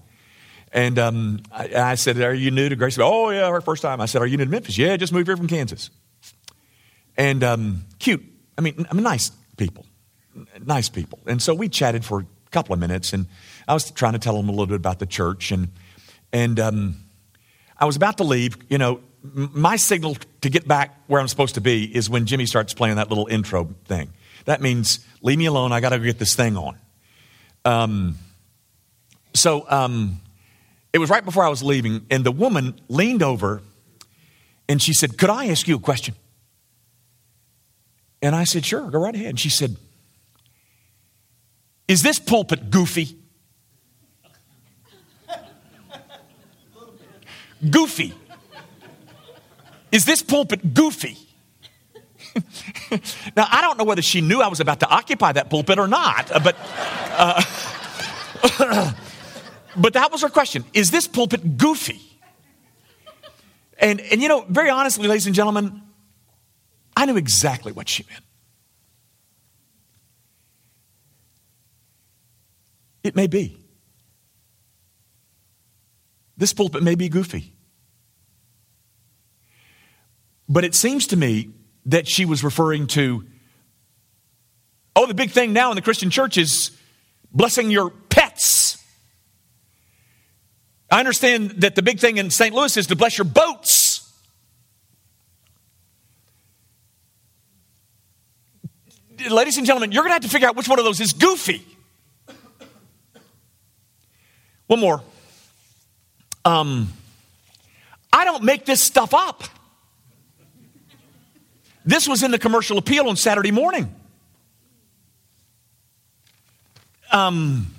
and 0.72 1.00
um, 1.00 1.40
I, 1.52 1.74
I, 1.74 1.96
said, 1.96 2.20
"Are 2.22 2.34
you 2.34 2.52
new 2.52 2.70
to 2.70 2.76
Grace?" 2.76 3.00
Oh 3.00 3.30
yeah, 3.30 3.46
our 3.46 3.62
first 3.62 3.82
time. 3.82 4.00
I 4.00 4.06
said, 4.06 4.22
"Are 4.22 4.28
you 4.28 4.38
new 4.38 4.46
to 4.46 4.52
Memphis?" 4.52 4.78
Yeah, 4.78 4.96
just 4.98 5.12
moved 5.12 5.28
here 5.28 5.38
from 5.38 5.48
Kansas. 5.48 5.90
And 7.18 7.44
um, 7.44 7.86
cute. 8.00 8.24
I 8.58 8.62
mean, 8.62 8.86
I 8.90 8.94
mean, 8.94 9.04
nice 9.04 9.32
people 9.58 9.86
nice 10.64 10.90
people. 10.90 11.20
And 11.26 11.42
so 11.42 11.54
we 11.54 11.70
chatted 11.70 12.06
for 12.06 12.22
a 12.22 12.26
couple 12.52 12.74
of 12.74 12.80
minutes, 12.80 13.14
and 13.14 13.28
I 13.68 13.74
was 13.74 13.92
trying 13.92 14.14
to 14.14 14.20
tell 14.20 14.36
them 14.36 14.50
a 14.50 14.52
little 14.52 14.68
bit 14.68 14.76
about 14.76 15.00
the 15.00 15.06
church. 15.06 15.52
And, 15.52 15.70
and 16.32 16.60
um, 16.60 16.96
I 17.78 17.86
was 17.86 17.96
about 17.96 18.18
to 18.18 18.24
leave. 18.24 18.58
You 18.70 18.78
know, 18.78 19.02
my 19.24 19.76
signal 19.76 20.18
to 20.42 20.50
get 20.50 20.68
back 20.68 20.98
where 21.08 21.22
I'm 21.22 21.28
supposed 21.28 21.56
to 21.56 21.62
be 21.62 21.84
is 21.96 22.10
when 22.10 22.26
Jimmy 22.26 22.46
starts 22.46 22.74
playing 22.74 22.96
that 22.96 23.10
little 23.10 23.28
intro 23.28 23.70
thing. 23.86 24.12
That 24.46 24.62
means, 24.62 25.06
leave 25.22 25.38
me 25.38 25.46
alone, 25.46 25.72
I 25.72 25.80
got 25.80 25.90
to 25.90 26.00
get 26.00 26.18
this 26.20 26.36
thing 26.36 26.58
on. 26.58 26.78
Um, 27.64 28.18
so 29.34 29.66
um, 29.70 30.20
it 30.94 30.98
was 30.98 31.10
right 31.10 31.24
before 31.24 31.44
I 31.44 31.50
was 31.50 31.62
leaving, 31.62 32.06
and 32.10 32.24
the 32.24 32.32
woman 32.32 32.80
leaned 32.90 33.24
over 33.24 33.62
and 34.72 34.82
she 34.82 34.94
said, 34.94 35.18
Could 35.18 35.30
I 35.30 35.48
ask 35.48 35.68
you 35.68 35.76
a 35.76 35.80
question? 35.80 36.16
And 38.22 38.34
I 38.34 38.46
said, 38.46 38.66
Sure, 38.66 38.90
go 38.90 39.00
right 39.00 39.14
ahead. 39.14 39.28
And 39.28 39.40
she 39.40 39.50
said, 39.50 39.76
is 41.92 42.02
this 42.04 42.20
pulpit 42.20 42.70
goofy? 42.70 43.18
Goofy. 47.70 48.14
Is 49.92 50.06
this 50.06 50.22
pulpit 50.22 50.74
goofy? 50.74 51.18
now, 53.36 53.46
I 53.52 53.60
don't 53.60 53.78
know 53.78 53.84
whether 53.84 54.02
she 54.02 54.22
knew 54.22 54.42
I 54.42 54.48
was 54.48 54.62
about 54.62 54.80
to 54.80 54.88
occupy 54.88 55.34
that 55.34 55.50
pulpit 55.50 55.80
or 55.80 55.88
not, 55.90 56.32
uh, 56.32 56.40
but, 56.40 56.56
uh, 57.18 57.44
but 59.76 59.92
that 59.92 60.14
was 60.14 60.22
her 60.22 60.30
question. 60.30 60.64
Is 60.74 60.92
this 60.92 61.10
pulpit 61.10 61.58
goofy? 61.58 62.00
And, 63.80 64.00
and 64.00 64.22
you 64.22 64.30
know, 64.30 64.46
very 64.48 64.70
honestly, 64.70 65.10
ladies 65.10 65.26
and 65.26 65.36
gentlemen, 65.36 65.82
I 66.96 67.06
knew 67.06 67.18
exactly 67.18 67.74
what 67.74 67.90
she 67.90 68.06
meant. 68.10 68.24
It 73.04 73.16
may 73.16 73.28
be. 73.28 73.58
This 76.38 76.54
pulpit 76.54 76.84
may 76.84 76.96
be 76.96 77.10
goofy. 77.10 77.54
But 80.50 80.64
it 80.64 80.76
seems 80.76 81.08
to 81.08 81.18
me 81.18 81.50
that 81.86 82.08
she 82.08 82.26
was 82.26 82.44
referring 82.44 82.88
to, 82.88 83.26
oh, 84.96 85.06
the 85.06 85.14
big 85.14 85.32
thing 85.32 85.54
now 85.54 85.72
in 85.72 85.76
the 85.76 85.82
Christian 85.82 86.10
church 86.10 86.38
is 86.38 86.72
blessing 87.32 87.72
your 87.72 87.90
pets. 87.90 88.84
I 90.90 91.00
understand 91.00 91.52
that 91.62 91.76
the 91.76 91.82
big 91.82 92.00
thing 92.00 92.18
in 92.18 92.30
St. 92.30 92.54
Louis 92.54 92.76
is 92.76 92.88
to 92.88 92.96
bless 92.96 93.18
your 93.18 93.26
boats. 93.26 94.12
Ladies 99.30 99.58
and 99.58 99.66
gentlemen, 99.66 99.92
you're 99.92 100.04
going 100.04 100.10
to 100.10 100.16
have 100.16 100.24
to 100.24 100.30
figure 100.30 100.48
out 100.48 100.56
which 100.56 100.68
one 100.68 100.80
of 100.80 100.86
those 100.86 101.00
is 101.00 101.14
goofy. 101.14 101.66
One 104.72 104.80
more. 104.80 105.04
Um, 106.46 106.94
I 108.14 108.24
don't 108.24 108.44
make 108.44 108.64
this 108.64 108.80
stuff 108.80 109.14
up. 109.14 109.44
This 111.84 112.08
was 112.08 112.24
in 112.24 112.32
the 112.32 112.40
commercial 112.40 112.78
appeal 112.78 113.10
on 113.10 113.18
Saturday 113.18 113.52
morning. 113.52 113.94
Um, 117.12 117.76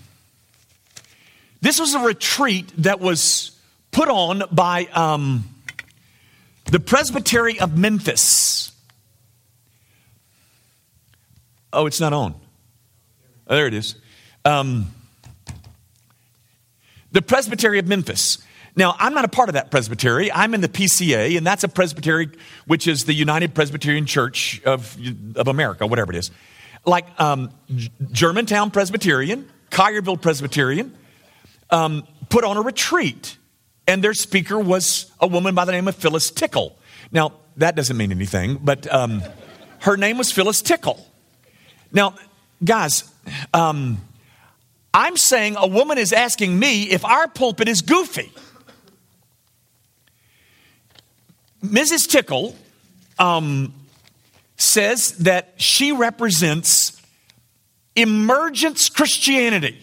this 1.63 1.81
was 1.81 1.95
a 1.95 2.01
retreat 2.01 2.71
that 2.83 3.01
was 3.01 3.53
put 3.91 4.11
on 4.11 4.43
by 4.53 4.85
um, 4.93 5.45
the 6.67 6.79
Presbytery 6.79 7.59
of 7.59 7.75
Memphis. 7.75 8.71
Oh, 11.73 11.87
it's 11.87 12.01
not 12.01 12.13
on. 12.13 12.35
Oh, 13.47 13.57
there 13.57 13.67
it 13.67 13.73
is. 13.73 13.95
Um, 14.45 14.93
the 17.13 17.23
Presbytery 17.23 17.79
of 17.79 17.87
Memphis. 17.87 18.39
Now, 18.75 18.97
I'm 18.99 19.13
not 19.13 19.25
a 19.25 19.29
part 19.29 19.51
of 19.51 19.55
that 19.55 19.71
presbytery. 19.71 20.33
I'm 20.33 20.55
in 20.55 20.63
the 20.63 20.69
PCA, 20.69 21.37
and 21.37 21.47
that's 21.47 21.63
a 21.63 21.69
presbytery 21.69 22.31
which 22.67 22.87
is 22.87 23.05
the 23.05 23.13
United 23.13 23.55
Presbyterian 23.55 24.07
Church 24.07 24.63
of, 24.65 24.97
of 25.37 25.47
America, 25.47 25.87
whatever 25.87 26.13
it 26.13 26.17
is. 26.17 26.31
Like 26.87 27.07
um, 27.21 27.51
Germantown 28.13 28.71
Presbyterian, 28.71 29.49
Collierville 29.71 30.21
Presbyterian, 30.21 30.97
um, 31.71 32.07
put 32.31 32.45
on 32.45 32.57
a 32.57 32.63
retreat, 32.63 33.37
and 33.87 34.03
their 34.03 34.15
speaker 34.15 34.59
was 34.59 35.11
a 35.21 35.27
woman 35.27 35.55
by 35.55 35.67
the 35.67 35.73
name 35.73 35.87
of 35.87 35.95
Phyllis 35.95 36.31
Tickle. 36.31 36.77
Now, 37.11 37.35
that 37.59 37.77
doesn't 37.77 37.97
mean 37.97 38.11
anything, 38.11 38.59
but 38.63 38.93
um, 38.93 39.23
her 39.81 39.99
name 39.99 40.17
was 40.17 40.33
Phyllis 40.33 40.63
Tickle. 40.63 41.07
Now, 41.93 42.15
guys, 42.65 43.05
um, 43.53 44.01
I'm 44.95 45.17
saying 45.17 45.57
a 45.57 45.67
woman 45.67 45.99
is 45.99 46.13
asking 46.13 46.59
me 46.59 46.85
if 46.91 47.05
our 47.05 47.29
pulpit 47.29 47.69
is 47.69 47.81
goofy. 47.81 48.33
Mrs. 51.65 52.09
Tickle 52.09 52.57
um, 53.19 53.73
says 54.57 55.13
that 55.19 55.55
she 55.57 55.93
represents 55.93 57.01
emergence 57.95 58.89
Christianity. 58.89 59.79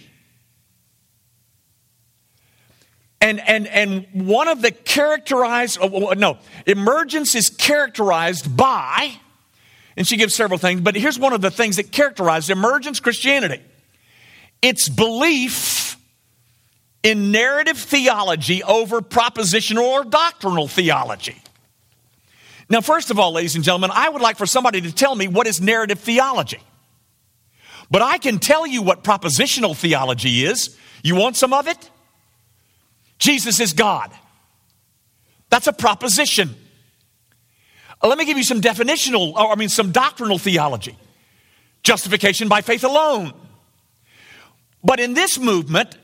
And, 3.22 3.40
and, 3.42 3.68
and 3.68 4.06
one 4.14 4.48
of 4.48 4.62
the 4.62 4.72
characterized, 4.72 5.80
oh, 5.82 6.14
no, 6.14 6.38
emergence 6.66 7.36
is 7.36 7.50
characterized 7.50 8.56
by, 8.56 9.14
and 9.98 10.08
she 10.08 10.16
gives 10.16 10.36
several 10.36 10.58
things, 10.58 10.82
but 10.82 10.96
here's 10.96 11.20
one 11.20 11.34
of 11.34 11.42
the 11.42 11.52
things 11.52 11.76
that 11.78 11.92
characterize 11.92 12.50
emergence 12.50 13.00
Christianity 13.00 13.62
it's 14.62 14.90
belief 14.90 15.98
in 17.04 17.32
narrative 17.32 17.78
theology 17.78 18.64
over 18.64 19.02
propositional 19.02 19.84
or 19.84 20.04
doctrinal 20.04 20.68
theology. 20.68 21.42
Now, 22.70 22.82
first 22.82 23.10
of 23.10 23.18
all, 23.18 23.32
ladies 23.32 23.56
and 23.56 23.64
gentlemen, 23.64 23.90
I 23.94 24.10
would 24.10 24.22
like 24.22 24.38
for 24.38 24.46
somebody 24.46 24.82
to 24.82 24.92
tell 24.92 25.16
me 25.16 25.28
what 25.28 25.48
is 25.48 25.60
narrative 25.60 26.00
theology. 26.00 26.60
But 27.90 28.02
I 28.02 28.20
can 28.20 28.38
tell 28.38 28.68
you 28.68 28.84
what 28.84 29.04
propositional 29.04 29.76
theology 29.76 30.46
is. 30.46 30.78
You 31.02 31.16
want 31.16 31.36
some 31.36 31.54
of 31.54 31.68
it? 31.68 31.90
Jesus 33.18 33.60
is 33.60 33.74
God. 33.74 34.12
That's 35.50 35.66
a 35.68 35.74
proposition. 35.74 36.56
Let 38.04 38.18
me 38.18 38.26
give 38.26 38.38
you 38.38 38.44
some 38.44 38.62
definitional, 38.62 39.34
or 39.34 39.52
I 39.52 39.56
mean, 39.56 39.70
some 39.70 39.92
doctrinal 39.92 40.38
theology. 40.38 40.98
Justification 41.82 42.48
by 42.50 42.62
faith 42.62 42.84
alone 42.84 43.34
But 44.84 45.00
in 45.00 45.14
this 45.14 45.38
movement, 45.40 45.98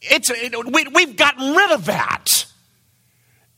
it's, 0.00 0.30
it, 0.30 0.54
we, 0.72 0.86
we've 0.88 1.16
gotten 1.16 1.54
rid 1.54 1.72
of 1.72 1.86
that. 1.86 2.46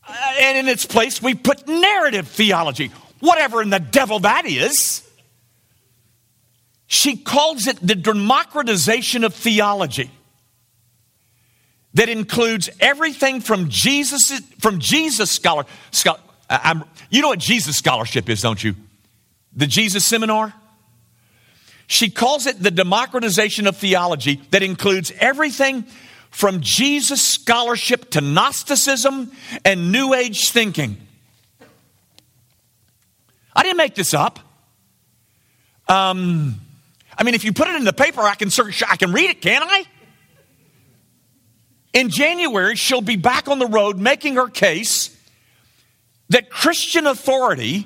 Uh, 0.07 0.33
and 0.39 0.57
in 0.57 0.67
its 0.67 0.85
place, 0.85 1.21
we 1.21 1.35
put 1.35 1.67
narrative 1.67 2.27
theology, 2.27 2.91
whatever 3.19 3.61
in 3.61 3.69
the 3.69 3.79
devil 3.79 4.19
that 4.19 4.45
is. 4.45 5.07
She 6.87 7.15
calls 7.15 7.67
it 7.67 7.77
the 7.85 7.95
democratization 7.95 9.23
of 9.23 9.33
theology 9.33 10.11
that 11.93 12.09
includes 12.09 12.69
everything 12.79 13.39
from 13.39 13.69
Jesus 13.69 14.31
from 14.59 14.79
Jesus 14.79 15.31
scholar. 15.31 15.65
scholar 15.91 16.19
I'm, 16.49 16.83
you 17.09 17.21
know 17.21 17.29
what 17.29 17.39
Jesus 17.39 17.77
scholarship 17.77 18.29
is, 18.29 18.41
don't 18.41 18.61
you? 18.61 18.75
The 19.55 19.67
Jesus 19.67 20.05
seminar. 20.05 20.53
She 21.91 22.09
calls 22.09 22.45
it 22.45 22.57
the 22.57 22.71
democratization 22.71 23.67
of 23.67 23.75
theology 23.75 24.41
that 24.51 24.63
includes 24.63 25.11
everything 25.19 25.83
from 26.29 26.61
Jesus 26.61 27.21
scholarship 27.21 28.11
to 28.11 28.21
Gnosticism 28.21 29.29
and 29.65 29.91
New 29.91 30.13
Age 30.13 30.51
thinking. 30.51 30.95
I 33.53 33.63
didn't 33.63 33.75
make 33.75 33.93
this 33.93 34.13
up. 34.13 34.39
Um, 35.89 36.61
I 37.17 37.23
mean, 37.23 37.35
if 37.35 37.43
you 37.43 37.51
put 37.51 37.67
it 37.67 37.75
in 37.75 37.83
the 37.83 37.91
paper, 37.91 38.21
I 38.21 38.35
can 38.35 38.51
search, 38.51 38.81
I 38.87 38.95
can 38.95 39.11
read 39.11 39.29
it, 39.29 39.41
can 39.41 39.61
I? 39.61 39.83
In 41.91 42.07
January, 42.07 42.77
she'll 42.77 43.01
be 43.01 43.17
back 43.17 43.49
on 43.49 43.59
the 43.59 43.67
road 43.67 43.99
making 43.99 44.35
her 44.35 44.47
case 44.47 45.13
that 46.29 46.49
Christian 46.49 47.05
authority 47.05 47.85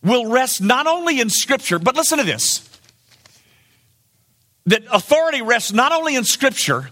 will 0.00 0.30
rest 0.30 0.62
not 0.62 0.86
only 0.86 1.18
in 1.18 1.28
Scripture, 1.28 1.80
but 1.80 1.96
listen 1.96 2.18
to 2.18 2.24
this 2.24 2.69
that 4.66 4.82
authority 4.92 5.42
rests 5.42 5.72
not 5.72 5.92
only 5.92 6.16
in 6.16 6.24
Scripture, 6.24 6.90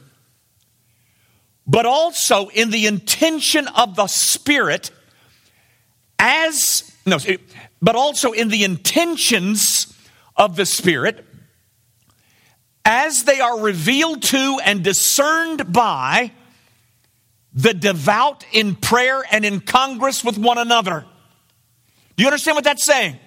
but 1.66 1.86
also 1.86 2.48
in 2.48 2.70
the 2.70 2.86
intention 2.86 3.68
of 3.68 3.94
the 3.94 4.06
Spirit 4.06 4.90
as, 6.18 6.90
no, 7.06 7.18
but 7.80 7.94
also 7.94 8.32
in 8.32 8.48
the 8.48 8.64
intentions 8.64 9.94
of 10.36 10.56
the 10.56 10.66
Spirit 10.66 11.24
as 12.84 13.24
they 13.24 13.38
are 13.38 13.60
revealed 13.60 14.22
to 14.22 14.58
and 14.64 14.82
discerned 14.82 15.72
by 15.72 16.32
the 17.52 17.74
devout 17.74 18.46
in 18.52 18.74
prayer 18.74 19.22
and 19.30 19.44
in 19.44 19.60
congress 19.60 20.24
with 20.24 20.38
one 20.38 20.58
another. 20.58 21.04
Do 22.16 22.22
you 22.22 22.28
understand 22.28 22.54
what 22.54 22.64
that's 22.64 22.84
saying? 22.84 23.18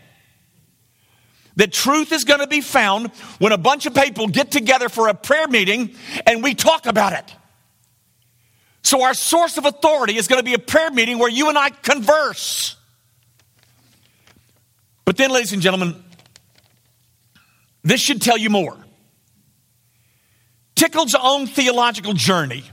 That 1.58 1.72
truth 1.74 2.12
is 2.12 2.24
going 2.24 2.40
to 2.40 2.48
be 2.48 2.62
found 2.62 3.12
when 3.40 3.52
a 3.52 3.58
bunch 3.58 3.86
of 3.86 3.94
people 3.94 4.28
get 4.28 4.52
together 4.52 4.90
for 4.90 5.10
a 5.10 5.14
prayer 5.14 5.48
meeting 5.48 5.96
and 6.26 6.42
we 6.42 6.56
talk 6.56 6.86
about 6.86 7.14
it. 7.14 7.36
So, 8.84 9.04
our 9.04 9.14
source 9.14 9.58
of 9.58 9.66
authority 9.66 10.18
is 10.18 10.28
going 10.28 10.40
to 10.40 10.46
be 10.46 10.54
a 10.54 10.60
prayer 10.60 10.90
meeting 10.90 11.20
where 11.20 11.30
you 11.30 11.50
and 11.50 11.58
I 11.58 11.70
converse. 11.70 12.76
But 15.06 15.18
then, 15.18 15.30
ladies 15.30 15.54
and 15.54 15.62
gentlemen, 15.62 16.04
this 17.84 18.02
should 18.02 18.22
tell 18.22 18.38
you 18.38 18.50
more. 18.50 18.78
Tickle's 20.76 21.16
own 21.16 21.48
theological 21.48 22.14
journey 22.14 22.64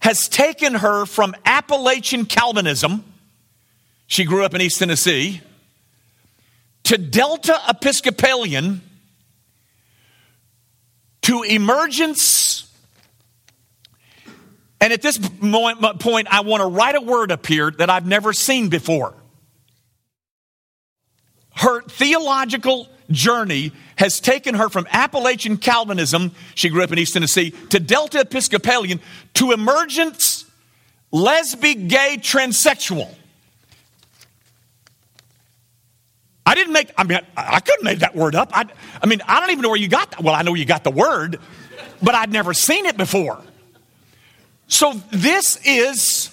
has 0.00 0.28
taken 0.28 0.74
her 0.74 1.06
from 1.06 1.34
Appalachian 1.44 2.24
Calvinism, 2.24 3.04
she 4.06 4.24
grew 4.24 4.44
up 4.44 4.54
in 4.54 4.60
East 4.60 4.78
Tennessee, 4.78 5.40
to 6.84 6.98
Delta 6.98 7.58
Episcopalian, 7.68 8.82
to 11.22 11.42
emergence. 11.42 12.68
And 14.80 14.92
at 14.92 15.02
this 15.02 15.18
point, 15.18 16.28
I 16.30 16.40
want 16.40 16.62
to 16.62 16.66
write 16.66 16.94
a 16.96 17.00
word 17.00 17.30
up 17.30 17.46
here 17.46 17.70
that 17.70 17.90
I've 17.90 18.06
never 18.06 18.32
seen 18.32 18.68
before. 18.68 19.14
Her 21.54 21.82
theological 21.82 22.88
journey 23.10 23.72
has 23.96 24.18
taken 24.20 24.54
her 24.54 24.70
from 24.70 24.86
Appalachian 24.90 25.58
Calvinism, 25.58 26.32
she 26.54 26.70
grew 26.70 26.82
up 26.82 26.92
in 26.92 26.98
East 26.98 27.12
Tennessee, 27.12 27.50
to 27.68 27.78
Delta 27.78 28.20
Episcopalian, 28.20 29.00
to 29.34 29.52
emergence, 29.52 30.46
lesbian, 31.12 31.88
gay, 31.88 32.16
transsexual. 32.18 33.14
I 36.46 36.54
didn't 36.54 36.72
make, 36.72 36.90
I 36.96 37.04
mean, 37.04 37.20
I, 37.36 37.60
couldn't 37.60 37.84
make 37.84 37.98
that 38.00 38.16
word 38.16 38.34
up. 38.34 38.50
I, 38.52 38.64
I 39.02 39.06
mean, 39.06 39.20
I 39.26 39.40
don't 39.40 39.50
even 39.50 39.62
know 39.62 39.68
where 39.68 39.78
you 39.78 39.88
got 39.88 40.10
that. 40.12 40.22
Well, 40.22 40.34
I 40.34 40.42
know 40.42 40.54
you 40.54 40.64
got 40.64 40.84
the 40.84 40.90
word, 40.90 41.38
but 42.02 42.14
I'd 42.14 42.32
never 42.32 42.54
seen 42.54 42.86
it 42.86 42.96
before. 42.96 43.40
So 44.66 44.94
this 45.10 45.58
is 45.64 46.30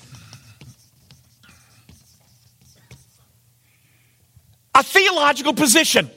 a 4.73 4.83
theological 4.83 5.53
position. 5.53 6.09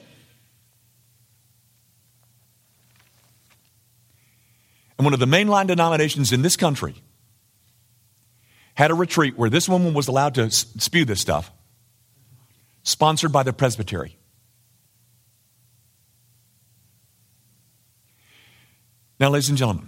And 4.97 5.05
one 5.05 5.15
of 5.15 5.19
the 5.19 5.25
mainline 5.25 5.65
denominations 5.65 6.31
in 6.31 6.43
this 6.43 6.55
country 6.55 6.93
had 8.75 8.91
a 8.91 8.93
retreat 8.93 9.35
where 9.35 9.49
this 9.49 9.67
woman 9.67 9.95
was 9.95 10.07
allowed 10.07 10.35
to 10.35 10.51
spew 10.51 11.05
this 11.05 11.19
stuff, 11.19 11.51
sponsored 12.83 13.31
by 13.31 13.43
the 13.43 13.53
presbytery. 13.53 14.17
Now, 19.19 19.29
ladies 19.29 19.49
and 19.49 19.57
gentlemen, 19.57 19.87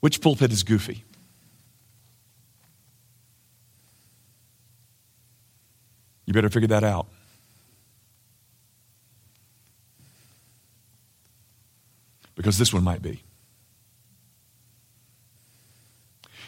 which 0.00 0.20
pulpit 0.20 0.52
is 0.52 0.62
goofy? 0.62 1.04
You 6.26 6.34
better 6.34 6.50
figure 6.50 6.68
that 6.68 6.84
out. 6.84 7.06
because 12.36 12.58
this 12.58 12.72
one 12.72 12.84
might 12.84 13.02
be. 13.02 13.22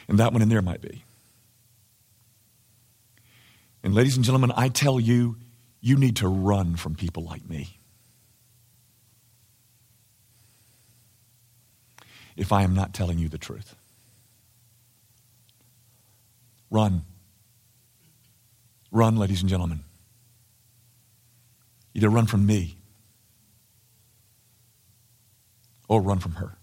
And 0.07 0.18
that 0.21 0.33
one 0.33 0.42
in 0.42 0.49
there 0.49 0.62
might 0.62 0.81
be. 0.81 1.03
And, 3.88 3.94
ladies 3.94 4.16
and 4.16 4.24
gentlemen, 4.27 4.53
I 4.55 4.68
tell 4.68 5.01
you, 5.01 5.38
you 5.81 5.96
need 5.96 6.16
to 6.16 6.29
run 6.29 6.77
from 6.77 6.94
people 6.94 7.24
like 7.24 7.48
me. 7.48 7.79
If 12.37 12.53
I 12.53 12.64
am 12.64 12.74
not 12.74 12.92
telling 12.92 13.18
you 13.18 13.31
the 13.31 13.38
truth, 13.38 13.74
run. 16.70 17.01
Run, 18.92 19.16
ladies 19.16 19.40
and 19.40 19.48
gentlemen. 19.48 19.81
Either 21.94 22.11
run 22.11 22.27
from 22.27 22.44
me 22.44 22.77
or 25.88 26.03
run 26.03 26.18
from 26.18 26.33
her. 26.33 26.59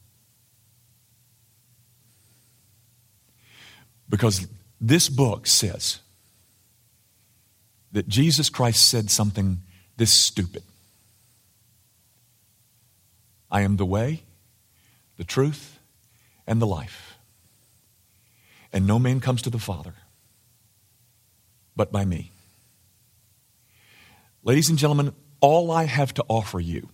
Because 4.08 4.48
this 4.80 5.10
book 5.10 5.48
says 5.48 6.02
that 7.96 8.10
Jesus 8.10 8.50
Christ 8.50 8.90
said 8.90 9.10
something 9.10 9.62
this 9.96 10.12
stupid 10.12 10.64
I 13.50 13.62
am 13.62 13.78
the 13.78 13.86
way, 13.86 14.24
the 15.16 15.24
truth, 15.24 15.80
and 16.46 16.62
the 16.62 16.68
life. 16.68 17.16
And 18.74 18.86
no 18.86 19.00
man 19.00 19.22
comes 19.22 19.42
to 19.44 19.50
the 19.50 19.60
Father 19.60 19.94
but 21.78 21.94
by 21.94 22.04
me. 22.04 22.32
Ladies 24.44 24.70
and 24.70 24.78
gentlemen, 24.78 25.14
all 25.40 25.72
I 25.72 25.86
have 25.86 26.14
to 26.16 26.26
offer 26.28 26.60
you 26.60 26.90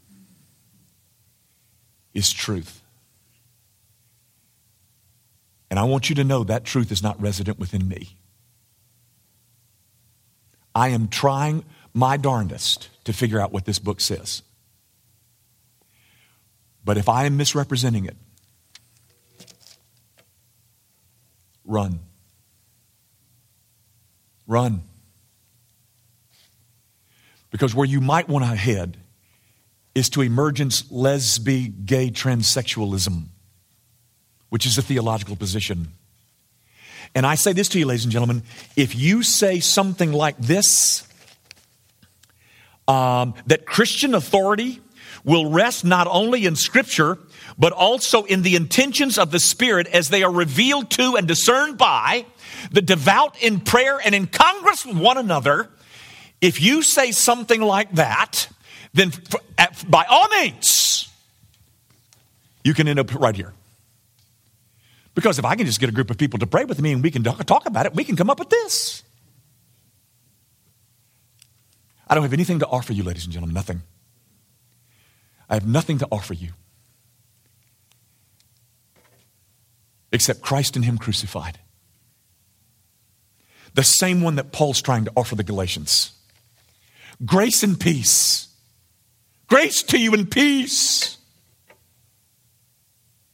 is 2.14 2.32
truth. 2.32 2.84
And 5.72 5.80
I 5.80 5.84
want 5.84 6.10
you 6.10 6.16
to 6.18 6.24
know 6.24 6.44
that 6.44 6.64
truth 6.64 6.92
is 6.92 7.02
not 7.02 7.20
resident 7.20 7.58
within 7.58 7.88
me. 7.88 8.18
I 10.74 10.90
am 10.90 11.08
trying 11.08 11.64
my 11.94 12.18
darndest 12.18 12.90
to 13.04 13.14
figure 13.14 13.40
out 13.40 13.52
what 13.52 13.66
this 13.66 13.80
book 13.80 14.00
says. 14.00 14.42
But 16.84 16.98
if 16.98 17.10
I 17.10 17.26
am 17.26 17.38
misrepresenting 17.38 18.06
it, 18.06 18.16
run. 21.66 22.00
Run. 24.48 24.82
Because 27.52 27.76
where 27.76 27.86
you 27.86 28.02
might 28.02 28.30
want 28.30 28.46
to 28.46 28.56
head 28.56 28.98
is 29.94 30.10
to 30.10 30.22
emergence 30.22 30.90
lesbian 30.90 31.84
gay 31.86 32.10
transsexualism, 32.10 33.26
which 34.50 34.66
is 34.66 34.78
a 34.78 34.82
theological 34.82 35.36
position. 35.36 35.90
And 37.14 37.26
I 37.26 37.36
say 37.36 37.54
this 37.54 37.68
to 37.70 37.80
you, 37.80 37.86
ladies 37.86 38.04
and 38.06 38.12
gentlemen 38.12 38.44
if 38.76 38.96
you 38.96 39.24
say 39.24 39.60
something 39.60 40.12
like 40.12 40.38
this, 40.38 41.08
um, 42.88 43.34
that 43.48 43.66
Christian 43.66 44.14
authority 44.16 44.82
will 45.24 45.50
rest 45.50 45.86
not 45.86 46.08
only 46.08 46.46
in 46.46 46.56
Scripture, 46.56 47.18
but 47.58 47.72
also 47.74 48.24
in 48.24 48.42
the 48.42 48.56
intentions 48.56 49.18
of 49.18 49.32
the 49.32 49.40
Spirit 49.40 49.88
as 49.88 50.10
they 50.10 50.24
are 50.24 50.32
revealed 50.32 50.90
to 50.92 51.16
and 51.16 51.28
discerned 51.28 51.78
by 51.78 52.26
the 52.72 52.82
devout 52.82 53.42
in 53.42 53.60
prayer 53.60 54.00
and 54.04 54.16
in 54.16 54.28
congress 54.28 54.86
with 54.86 54.98
one 54.98 55.18
another. 55.18 55.70
If 56.42 56.62
you 56.62 56.82
say 56.82 57.12
something 57.12 57.62
like 57.62 57.92
that, 57.94 58.48
then 58.94 59.12
by 59.88 60.06
all 60.10 60.28
means, 60.30 61.10
you 62.64 62.74
can 62.74 62.88
end 62.88 63.00
up 63.00 63.14
right 63.14 63.36
here. 63.36 63.54
Because 65.14 65.38
if 65.38 65.46
I 65.46 65.56
can 65.56 65.66
just 65.66 65.80
get 65.80 65.90
a 65.90 65.92
group 65.92 66.10
of 66.10 66.18
people 66.18 66.40
to 66.40 66.48
pray 66.48 66.66
with 66.66 66.82
me 66.82 66.94
and 66.94 67.04
we 67.04 67.12
can 67.12 67.24
talk 67.24 67.66
about 67.66 67.86
it, 67.86 67.94
we 67.94 68.04
can 68.04 68.16
come 68.16 68.30
up 68.30 68.40
with 68.40 68.50
this. 68.50 69.04
I 72.08 72.16
don't 72.16 72.24
have 72.24 72.34
anything 72.34 72.60
to 72.60 72.68
offer 72.68 72.94
you, 72.94 73.04
ladies 73.04 73.26
and 73.26 73.34
gentlemen, 73.34 73.54
nothing. 73.54 73.82
I 75.50 75.54
have 75.56 75.68
nothing 75.68 75.98
to 76.00 76.08
offer 76.12 76.34
you 76.34 76.50
except 80.12 80.42
Christ 80.42 80.76
and 80.76 80.84
Him 80.84 80.98
crucified. 80.98 81.60
The 83.74 83.84
same 83.84 84.22
one 84.22 84.36
that 84.36 84.52
Paul's 84.52 84.82
trying 84.82 85.06
to 85.06 85.12
offer 85.16 85.36
the 85.36 85.44
Galatians. 85.44 86.12
Grace 87.26 87.64
and 87.64 87.80
peace. 87.80 88.50
Grace 89.48 89.84
to 89.84 89.98
you 89.98 90.14
and 90.14 90.30
peace 90.30 91.18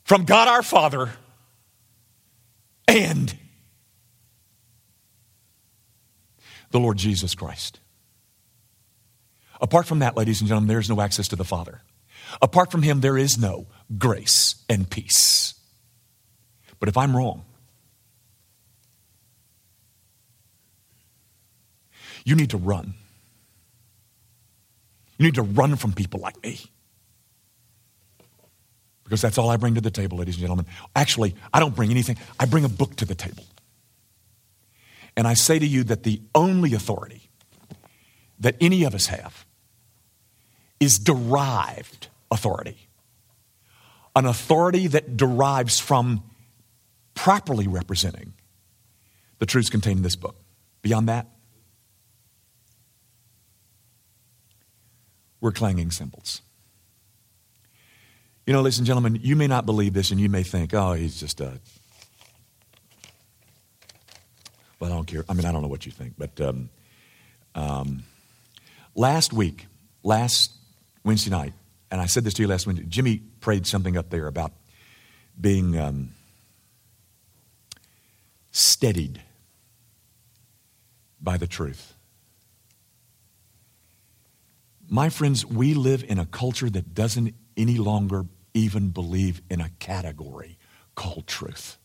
from 0.03 0.25
God 0.25 0.47
our 0.47 0.63
Father 0.63 1.11
and 2.87 3.35
the 6.71 6.79
Lord 6.79 6.97
Jesus 6.97 7.35
Christ. 7.35 7.79
Apart 9.59 9.85
from 9.87 9.99
that, 9.99 10.15
ladies 10.15 10.41
and 10.41 10.47
gentlemen, 10.47 10.67
there 10.67 10.79
is 10.79 10.89
no 10.89 11.01
access 11.01 11.27
to 11.29 11.35
the 11.35 11.43
Father. 11.43 11.81
Apart 12.41 12.71
from 12.71 12.81
Him, 12.83 13.01
there 13.01 13.17
is 13.17 13.37
no 13.37 13.67
grace 13.97 14.63
and 14.69 14.89
peace. 14.89 15.55
But 16.79 16.89
if 16.89 16.97
I'm 16.97 17.15
wrong, 17.15 17.43
you 22.23 22.35
need 22.35 22.51
to 22.51 22.57
run. 22.57 22.93
You 25.17 25.25
need 25.25 25.35
to 25.35 25.41
run 25.41 25.75
from 25.75 25.93
people 25.93 26.19
like 26.19 26.41
me. 26.43 26.59
Because 29.07 29.21
that's 29.21 29.37
all 29.37 29.49
I 29.49 29.55
bring 29.55 29.75
to 29.75 29.81
the 29.81 29.89
table, 29.89 30.17
ladies 30.17 30.35
and 30.35 30.41
gentlemen. 30.41 30.65
Actually, 30.93 31.33
I 31.53 31.61
don't 31.61 31.73
bring 31.73 31.91
anything, 31.91 32.17
I 32.37 32.45
bring 32.45 32.65
a 32.65 32.69
book 32.69 32.97
to 32.97 33.05
the 33.05 33.15
table. 33.15 33.45
And 35.15 35.25
I 35.25 35.33
say 35.33 35.57
to 35.57 35.65
you 35.65 35.85
that 35.85 36.03
the 36.03 36.21
only 36.35 36.73
authority 36.73 37.29
that 38.39 38.57
any 38.59 38.83
of 38.83 38.93
us 38.93 39.05
have 39.05 39.45
is 40.81 40.99
derived 40.99 42.09
authority. 42.29 42.89
An 44.13 44.25
authority 44.25 44.87
that 44.87 45.15
derives 45.15 45.79
from 45.79 46.23
properly 47.13 47.65
representing 47.65 48.33
the 49.39 49.45
truths 49.45 49.69
contained 49.69 49.97
in 49.97 50.03
this 50.03 50.17
book. 50.17 50.35
Beyond 50.81 51.07
that, 51.07 51.27
we're 55.39 55.53
clanging 55.53 55.91
cymbals. 55.91 56.41
You 58.47 58.53
know, 58.53 58.61
ladies 58.61 58.77
and 58.77 58.87
gentlemen, 58.87 59.19
you 59.21 59.35
may 59.35 59.47
not 59.47 59.65
believe 59.65 59.93
this 59.93 60.11
and 60.11 60.21
you 60.21 60.29
may 60.29 60.41
think, 60.41 60.73
oh, 60.73 60.93
he's 60.93 61.19
just 61.19 61.41
a. 61.41 61.59
Well, 64.79 64.89
I 64.89 64.95
don't 64.95 65.05
care. 65.05 65.25
I 65.27 65.33
mean, 65.33 65.43
I 65.43 65.51
don't 65.51 65.61
know 65.61 65.67
what 65.67 65.85
you 65.85 65.91
think, 65.91 66.13
but 66.17 66.39
um, 66.39 66.69
um, 67.55 68.03
last 68.95 69.33
week, 69.33 69.65
last 70.01 70.53
Wednesday 71.03 71.29
night, 71.29 71.51
and 71.91 71.99
I 71.99 72.05
said 72.05 72.23
this 72.23 72.35
to 72.35 72.41
you 72.41 72.47
last 72.47 72.65
Wednesday, 72.65 72.85
Jimmy 72.87 73.17
prayed 73.41 73.67
something 73.67 73.97
up 73.97 74.11
there 74.11 74.27
about 74.27 74.53
being 75.39 75.77
um, 75.77 76.11
steadied 78.51 79.21
by 81.21 81.35
the 81.35 81.47
truth. 81.47 81.95
My 84.89 85.09
friends, 85.09 85.45
we 85.45 85.73
live 85.73 86.05
in 86.07 86.17
a 86.17 86.25
culture 86.25 86.69
that 86.69 86.93
doesn't 86.93 87.35
any 87.57 87.77
longer 87.77 88.25
even 88.57 88.89
believe 88.89 89.41
in 89.49 89.61
a 89.61 89.69
category 89.79 90.57
called 90.95 91.27
truth. 91.27 91.77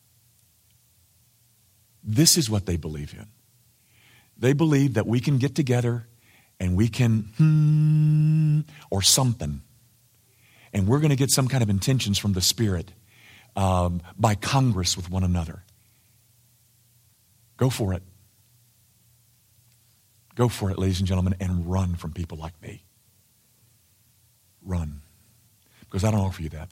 This 2.02 2.36
is 2.36 2.48
what 2.48 2.66
they 2.66 2.76
believe 2.76 3.14
in. 3.14 3.26
They 4.36 4.54
believe 4.54 4.94
that 4.94 5.06
we 5.06 5.20
can 5.20 5.38
get 5.38 5.54
together 5.54 6.06
and 6.58 6.76
we 6.76 6.88
can, 6.88 7.28
hmm, 7.36 8.60
or 8.90 9.02
something, 9.02 9.60
and 10.72 10.88
we're 10.88 11.00
going 11.00 11.10
to 11.10 11.16
get 11.16 11.30
some 11.30 11.46
kind 11.46 11.62
of 11.62 11.68
intentions 11.68 12.18
from 12.18 12.32
the 12.32 12.40
Spirit 12.40 12.92
um, 13.54 14.00
by 14.18 14.34
Congress 14.34 14.96
with 14.96 15.10
one 15.10 15.22
another. 15.22 15.64
Go 17.56 17.68
for 17.68 17.92
it. 17.92 18.02
Go 20.34 20.48
for 20.48 20.70
it, 20.70 20.78
ladies 20.78 20.98
and 20.98 21.06
gentlemen, 21.06 21.34
and 21.38 21.70
run 21.70 21.94
from 21.94 22.12
people 22.12 22.38
like 22.38 22.60
me. 22.62 22.84
Run. 24.64 25.02
Because 25.92 26.04
I 26.04 26.10
don't 26.10 26.20
offer 26.20 26.40
you 26.40 26.48
that. 26.48 26.70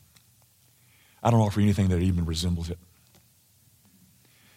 I 1.23 1.31
don't 1.31 1.41
offer 1.41 1.61
you 1.61 1.67
anything 1.67 1.89
that 1.89 2.01
even 2.01 2.25
resembles 2.25 2.71
it. 2.71 2.79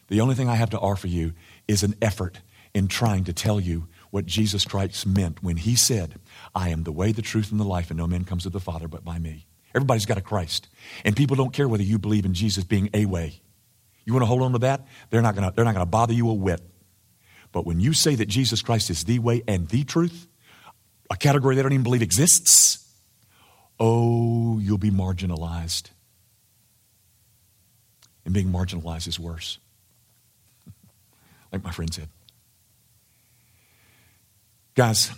The 0.07 0.21
only 0.21 0.35
thing 0.35 0.47
I 0.47 0.55
have 0.55 0.69
to 0.69 0.79
offer 0.79 1.07
you 1.07 1.33
is 1.67 1.83
an 1.83 1.95
effort 2.01 2.39
in 2.73 2.87
trying 2.87 3.25
to 3.25 3.33
tell 3.33 3.59
you 3.59 3.89
what 4.09 4.25
Jesus 4.25 4.63
Christ 4.63 5.05
meant 5.05 5.43
when 5.43 5.57
he 5.57 5.75
said, 5.75 6.15
I 6.55 6.69
am 6.69 6.83
the 6.83 6.93
way, 6.93 7.11
the 7.11 7.21
truth, 7.21 7.51
and 7.51 7.59
the 7.59 7.65
life, 7.65 7.89
and 7.89 7.97
no 7.97 8.07
man 8.07 8.23
comes 8.23 8.43
to 8.43 8.49
the 8.49 8.61
Father 8.61 8.87
but 8.87 9.03
by 9.03 9.19
me. 9.19 9.47
Everybody's 9.75 10.05
got 10.05 10.17
a 10.17 10.21
Christ. 10.21 10.69
And 11.03 11.13
people 11.13 11.35
don't 11.35 11.51
care 11.51 11.67
whether 11.67 11.83
you 11.83 11.99
believe 11.99 12.23
in 12.23 12.33
Jesus 12.33 12.63
being 12.63 12.89
a 12.93 13.05
way. 13.05 13.41
You 14.05 14.13
want 14.13 14.21
to 14.21 14.27
hold 14.27 14.43
on 14.43 14.53
to 14.53 14.59
that? 14.59 14.87
They're 15.09 15.21
not 15.21 15.35
going 15.35 15.49
to, 15.49 15.53
they're 15.53 15.65
not 15.65 15.73
going 15.73 15.85
to 15.85 15.91
bother 15.91 16.13
you 16.13 16.29
a 16.29 16.33
whit. 16.33 16.61
But 17.51 17.65
when 17.65 17.81
you 17.81 17.91
say 17.91 18.15
that 18.15 18.29
Jesus 18.29 18.61
Christ 18.61 18.89
is 18.89 19.03
the 19.03 19.19
way 19.19 19.43
and 19.45 19.67
the 19.67 19.83
truth, 19.83 20.29
a 21.11 21.17
category 21.17 21.57
they 21.57 21.61
don't 21.63 21.73
even 21.73 21.83
believe 21.83 22.01
exists, 22.01 22.82
oh, 23.79 24.59
you'll 24.59 24.77
be 24.77 24.91
marginalized. 24.91 25.89
And 28.25 28.33
being 28.33 28.47
marginalized 28.47 29.07
is 29.07 29.19
worse. 29.19 29.59
like 31.51 31.63
my 31.63 31.71
friend 31.71 31.93
said. 31.93 32.07
Guys, 34.75 35.11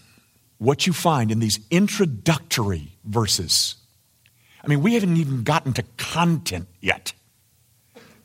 what 0.58 0.88
you 0.88 0.94
find 0.94 1.32
in 1.32 1.40
these 1.40 1.60
introductory 1.70 2.98
verses, 3.04 3.76
I 4.64 4.68
mean, 4.68 4.82
we 4.82 4.96
haven't 4.96 5.18
even 5.18 5.44
gotten 5.44 5.74
to 5.74 5.84
content 5.98 6.68
yet. 6.82 7.14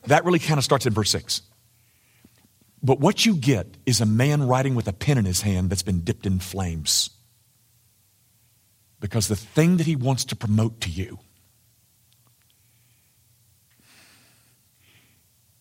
That 0.07 0.25
really 0.25 0.39
kind 0.39 0.57
of 0.57 0.63
starts 0.63 0.85
in 0.85 0.93
verse 0.93 1.11
6. 1.11 1.41
But 2.83 2.99
what 2.99 3.25
you 3.25 3.35
get 3.35 3.67
is 3.85 4.01
a 4.01 4.05
man 4.05 4.47
writing 4.47 4.73
with 4.73 4.87
a 4.87 4.93
pen 4.93 5.17
in 5.17 5.25
his 5.25 5.41
hand 5.41 5.69
that's 5.69 5.83
been 5.83 6.01
dipped 6.01 6.25
in 6.25 6.39
flames. 6.39 7.11
Because 9.01 9.27
the 9.27 9.35
thing 9.35 9.77
that 9.77 9.87
he 9.87 9.97
wants 9.97 10.23
to 10.25 10.35
promote 10.35 10.79
to 10.81 10.89
you 10.89 11.19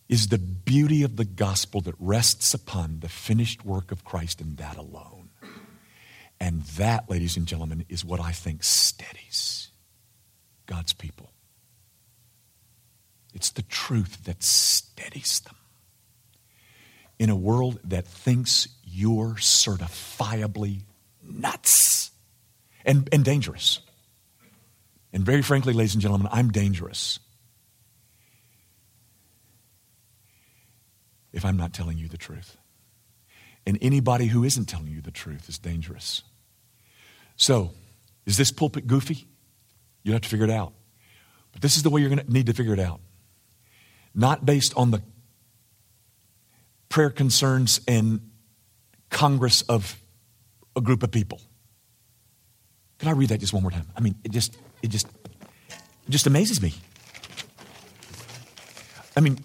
is 0.09 0.29
the 0.29 0.39
beauty 0.39 1.03
of 1.03 1.17
the 1.17 1.25
gospel 1.25 1.81
that 1.81 1.95
rests 1.99 2.53
upon 2.53 3.01
the 3.01 3.09
finished 3.09 3.65
work 3.65 3.91
of 3.91 4.05
Christ 4.05 4.41
and 4.41 4.59
that 4.59 4.77
alone. 4.77 5.31
And 6.39 6.63
that, 6.77 7.09
ladies 7.09 7.37
and 7.37 7.47
gentlemen, 7.47 7.87
is 7.89 8.05
what 8.05 8.21
I 8.21 8.33
think 8.33 8.63
steadies 8.63 9.71
God's 10.67 10.93
people. 10.93 11.31
It's 13.33 13.51
the 13.51 13.63
truth 13.63 14.25
that 14.25 14.43
steadies 14.43 15.41
them. 15.41 15.57
In 17.19 17.31
a 17.31 17.37
world 17.37 17.81
that 17.85 18.07
thinks 18.07 18.69
you're 18.85 19.35
certifiably 19.35 20.83
nuts 21.23 22.11
and, 22.85 23.09
and 23.13 23.25
dangerous. 23.25 23.81
And 25.13 25.25
very 25.25 25.43
frankly, 25.43 25.73
ladies 25.73 25.95
and 25.95 26.03
gentlemen, 26.03 26.29
I'm 26.31 26.51
dangerous 26.51 27.19
if 31.33 31.45
I'm 31.45 31.57
not 31.57 31.73
telling 31.73 31.99
you 31.99 32.09
the 32.09 32.17
truth. 32.17 32.57
And 33.67 33.79
anybody 33.83 34.27
who 34.27 34.45
isn't 34.45 34.67
telling 34.67 34.89
you 34.89 35.01
the 35.01 35.11
truth 35.11 35.49
is 35.49 35.59
dangerous. 35.59 36.23
So, 37.37 37.73
is 38.27 38.37
this 38.37 38.51
pulpit 38.51 38.87
goofy? 38.87 39.27
You 40.03 40.13
have 40.13 40.23
to 40.23 40.29
figure 40.29 40.45
it 40.45 40.51
out. 40.51 40.73
But 41.53 41.63
this 41.63 41.77
is 41.77 41.83
the 41.83 41.91
way 41.91 42.01
you're 42.01 42.11
going 42.11 42.25
to 42.25 42.33
need 42.33 42.47
to 42.47 42.53
figure 42.53 42.73
it 42.73 42.81
out 42.81 43.01
not 44.15 44.45
based 44.45 44.75
on 44.77 44.91
the 44.91 45.03
prayer 46.89 47.11
concerns 47.11 47.81
and 47.87 48.31
congress 49.11 49.63
of 49.63 50.01
a 50.77 50.81
group 50.81 51.03
of 51.03 51.11
people. 51.11 51.41
Can 53.01 53.09
I 53.09 53.13
read 53.13 53.31
that 53.31 53.41
just 53.41 53.53
one 53.55 53.63
more 53.63 53.71
time? 53.71 53.87
I 53.97 54.01
mean, 54.01 54.15
it 54.25 54.31
just, 54.31 54.59
it 54.83 54.89
just, 54.89 55.07
it 55.07 56.11
just 56.11 56.27
amazes 56.27 56.61
me. 56.61 56.75
I 59.17 59.21
mean, 59.21 59.39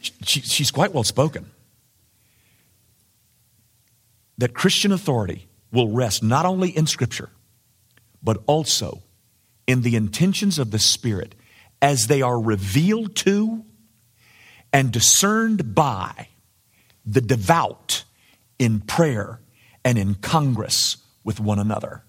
she, 0.00 0.40
she's 0.40 0.70
quite 0.70 0.94
well 0.94 1.02
spoken. 1.02 1.50
That 4.38 4.54
Christian 4.54 4.92
authority 4.92 5.48
will 5.72 5.88
rest 5.88 6.22
not 6.22 6.46
only 6.46 6.70
in 6.70 6.86
Scripture, 6.86 7.30
but 8.22 8.42
also 8.46 9.02
in 9.66 9.82
the 9.82 9.96
intentions 9.96 10.58
of 10.58 10.70
the 10.70 10.78
Spirit 10.78 11.34
as 11.82 12.06
they 12.06 12.22
are 12.22 12.40
revealed 12.40 13.16
to 13.16 13.64
and 14.72 14.92
discerned 14.92 15.74
by 15.74 16.28
the 17.04 17.20
devout 17.20 18.04
in 18.58 18.80
prayer 18.80 19.40
and 19.84 19.98
in 19.98 20.14
congress 20.14 20.98
with 21.24 21.40
one 21.40 21.58
another. 21.58 22.04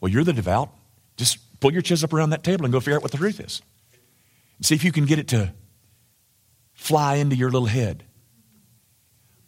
Well, 0.00 0.10
you're 0.10 0.24
the 0.24 0.32
devout. 0.32 0.70
Just 1.16 1.38
pull 1.60 1.72
your 1.72 1.82
chest 1.82 2.02
up 2.02 2.12
around 2.12 2.30
that 2.30 2.42
table 2.42 2.64
and 2.64 2.72
go 2.72 2.80
figure 2.80 2.96
out 2.96 3.02
what 3.02 3.12
the 3.12 3.18
truth 3.18 3.40
is. 3.40 3.62
And 4.56 4.66
see 4.66 4.74
if 4.74 4.84
you 4.84 4.92
can 4.92 5.04
get 5.04 5.18
it 5.18 5.28
to 5.28 5.52
fly 6.72 7.16
into 7.16 7.36
your 7.36 7.50
little 7.50 7.68
head. 7.68 8.04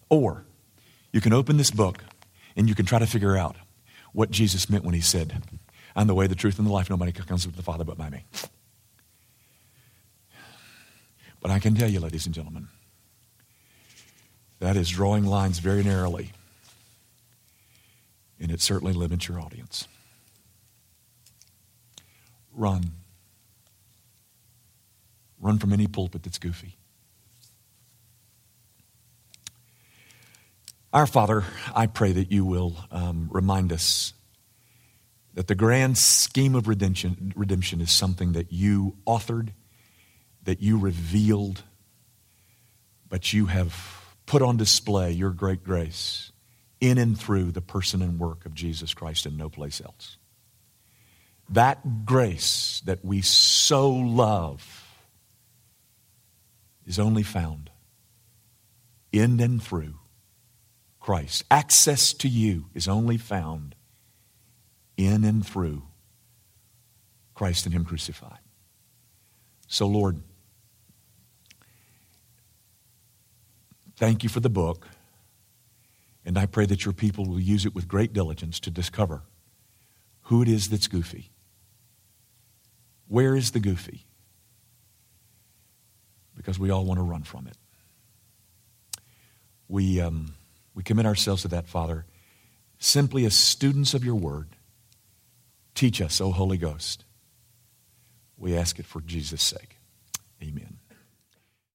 Or 0.09 0.45
you 1.13 1.21
can 1.21 1.33
open 1.33 1.57
this 1.57 1.71
book 1.71 2.05
and 2.57 2.69
you 2.69 2.75
can 2.75 2.85
try 2.85 2.99
to 2.99 3.07
figure 3.07 3.37
out 3.37 3.57
what 4.13 4.31
Jesus 4.31 4.69
meant 4.69 4.85
when 4.85 4.95
he 4.95 5.01
said, 5.01 5.43
I'm 5.97 6.07
the 6.07 6.15
way, 6.15 6.27
the 6.27 6.35
truth, 6.35 6.59
and 6.59 6.67
the 6.67 6.73
life. 6.73 6.91
Nobody 6.91 7.13
comes 7.13 7.45
to 7.45 7.51
the 7.51 7.63
Father 7.63 7.85
but 7.85 7.97
by 7.97 8.11
me. 8.11 8.25
But 11.41 11.51
I 11.51 11.59
can 11.59 11.75
tell 11.75 11.91
you, 11.91 12.01
ladies 12.01 12.27
and 12.27 12.35
gentlemen, 12.35 12.69
that 14.61 14.77
is 14.77 14.89
drawing 14.91 15.27
lines 15.27 15.59
very 15.59 15.83
narrowly. 15.83 16.33
And 18.39 18.51
it 18.51 18.61
certainly 18.61 18.93
limits 18.93 19.29
your 19.29 19.41
audience. 19.41 19.89
Run. 22.53 22.93
Run 25.41 25.59
from 25.59 25.73
any 25.73 25.87
pulpit 25.87 26.23
that's 26.23 26.39
goofy. 26.39 26.77
Our 30.93 31.07
Father, 31.07 31.45
I 31.75 31.87
pray 31.87 32.13
that 32.13 32.31
you 32.31 32.45
will 32.45 32.77
um, 32.91 33.29
remind 33.33 33.73
us 33.73 34.13
that 35.35 35.47
the 35.47 35.55
grand 35.55 35.97
scheme 35.97 36.55
of 36.55 36.69
redemption, 36.69 37.33
redemption 37.35 37.81
is 37.81 37.91
something 37.91 38.33
that 38.33 38.53
you 38.53 38.97
authored, 39.07 39.51
that 40.43 40.61
you 40.61 40.79
revealed, 40.79 41.63
but 43.09 43.33
you 43.33 43.47
have 43.47 44.15
put 44.27 44.43
on 44.43 44.59
display 44.59 45.13
your 45.13 45.31
great 45.31 45.65
grace 45.65 46.31
in 46.81 46.99
and 46.99 47.19
through 47.19 47.53
the 47.53 47.61
person 47.63 48.03
and 48.03 48.19
work 48.19 48.45
of 48.45 48.55
Jesus 48.55 48.93
Christ 48.93 49.25
and 49.25 49.39
no 49.39 49.49
place 49.49 49.81
else. 49.81 50.19
That 51.53 52.07
grace 52.07 52.81
that 52.87 53.05
we 53.05 53.21
so 53.21 53.91
love 53.91 54.89
is 56.87 56.99
only 56.99 57.23
found 57.23 57.71
in 59.13 59.39
and 59.39 59.63
through 59.63 59.97
Christ. 60.99 61.45
Access 61.51 62.15
to 62.15 62.29
you 62.29 62.67
is 62.73 62.89
only 62.89 63.19
found 63.19 63.75
in 64.97 65.25
and 65.25 65.47
through 65.47 65.83
Christ 67.35 67.67
and 67.67 67.75
Him 67.75 67.85
crucified. 67.85 68.39
So, 69.67 69.87
Lord, 69.87 70.23
thank 73.97 74.23
you 74.23 74.31
for 74.31 74.41
the 74.41 74.51
book. 74.51 74.89
And 76.25 76.39
I 76.39 76.47
pray 76.47 76.65
that 76.65 76.87
your 76.87 76.95
people 76.95 77.27
will 77.27 77.41
use 77.41 77.67
it 77.67 77.75
with 77.75 77.89
great 77.89 78.15
diligence 78.15 78.59
to 78.61 78.71
discover 78.71 79.23
who 80.23 80.41
it 80.41 80.49
is 80.49 80.71
that's 80.71 80.87
goofy. 80.87 81.32
Where 83.13 83.37
is 83.37 83.51
the 83.51 83.61
goofy? 83.61 84.07
Because 86.35 86.59
we 86.59 86.71
all 86.71 86.87
want 86.87 86.99
to 86.99 87.05
run 87.05 87.25
from 87.25 87.47
it. 87.47 87.57
We. 89.69 90.01
Um, 90.01 90.35
we 90.75 90.83
commit 90.83 91.07
ourselves 91.07 91.43
to 91.43 91.49
that, 91.49 91.69
Father, 91.69 92.07
simply 92.79 93.25
as 93.27 93.35
students 93.35 93.95
of 93.95 94.05
your 94.05 94.15
word. 94.15 94.49
Teach 95.75 96.01
us, 96.01 96.21
O 96.21 96.33
Holy 96.33 96.57
Ghost. 96.57 97.05
We 98.37 98.57
ask 98.57 98.79
it 98.79 98.87
for 98.87 99.01
Jesus' 99.01 99.43
sake. 99.43 99.77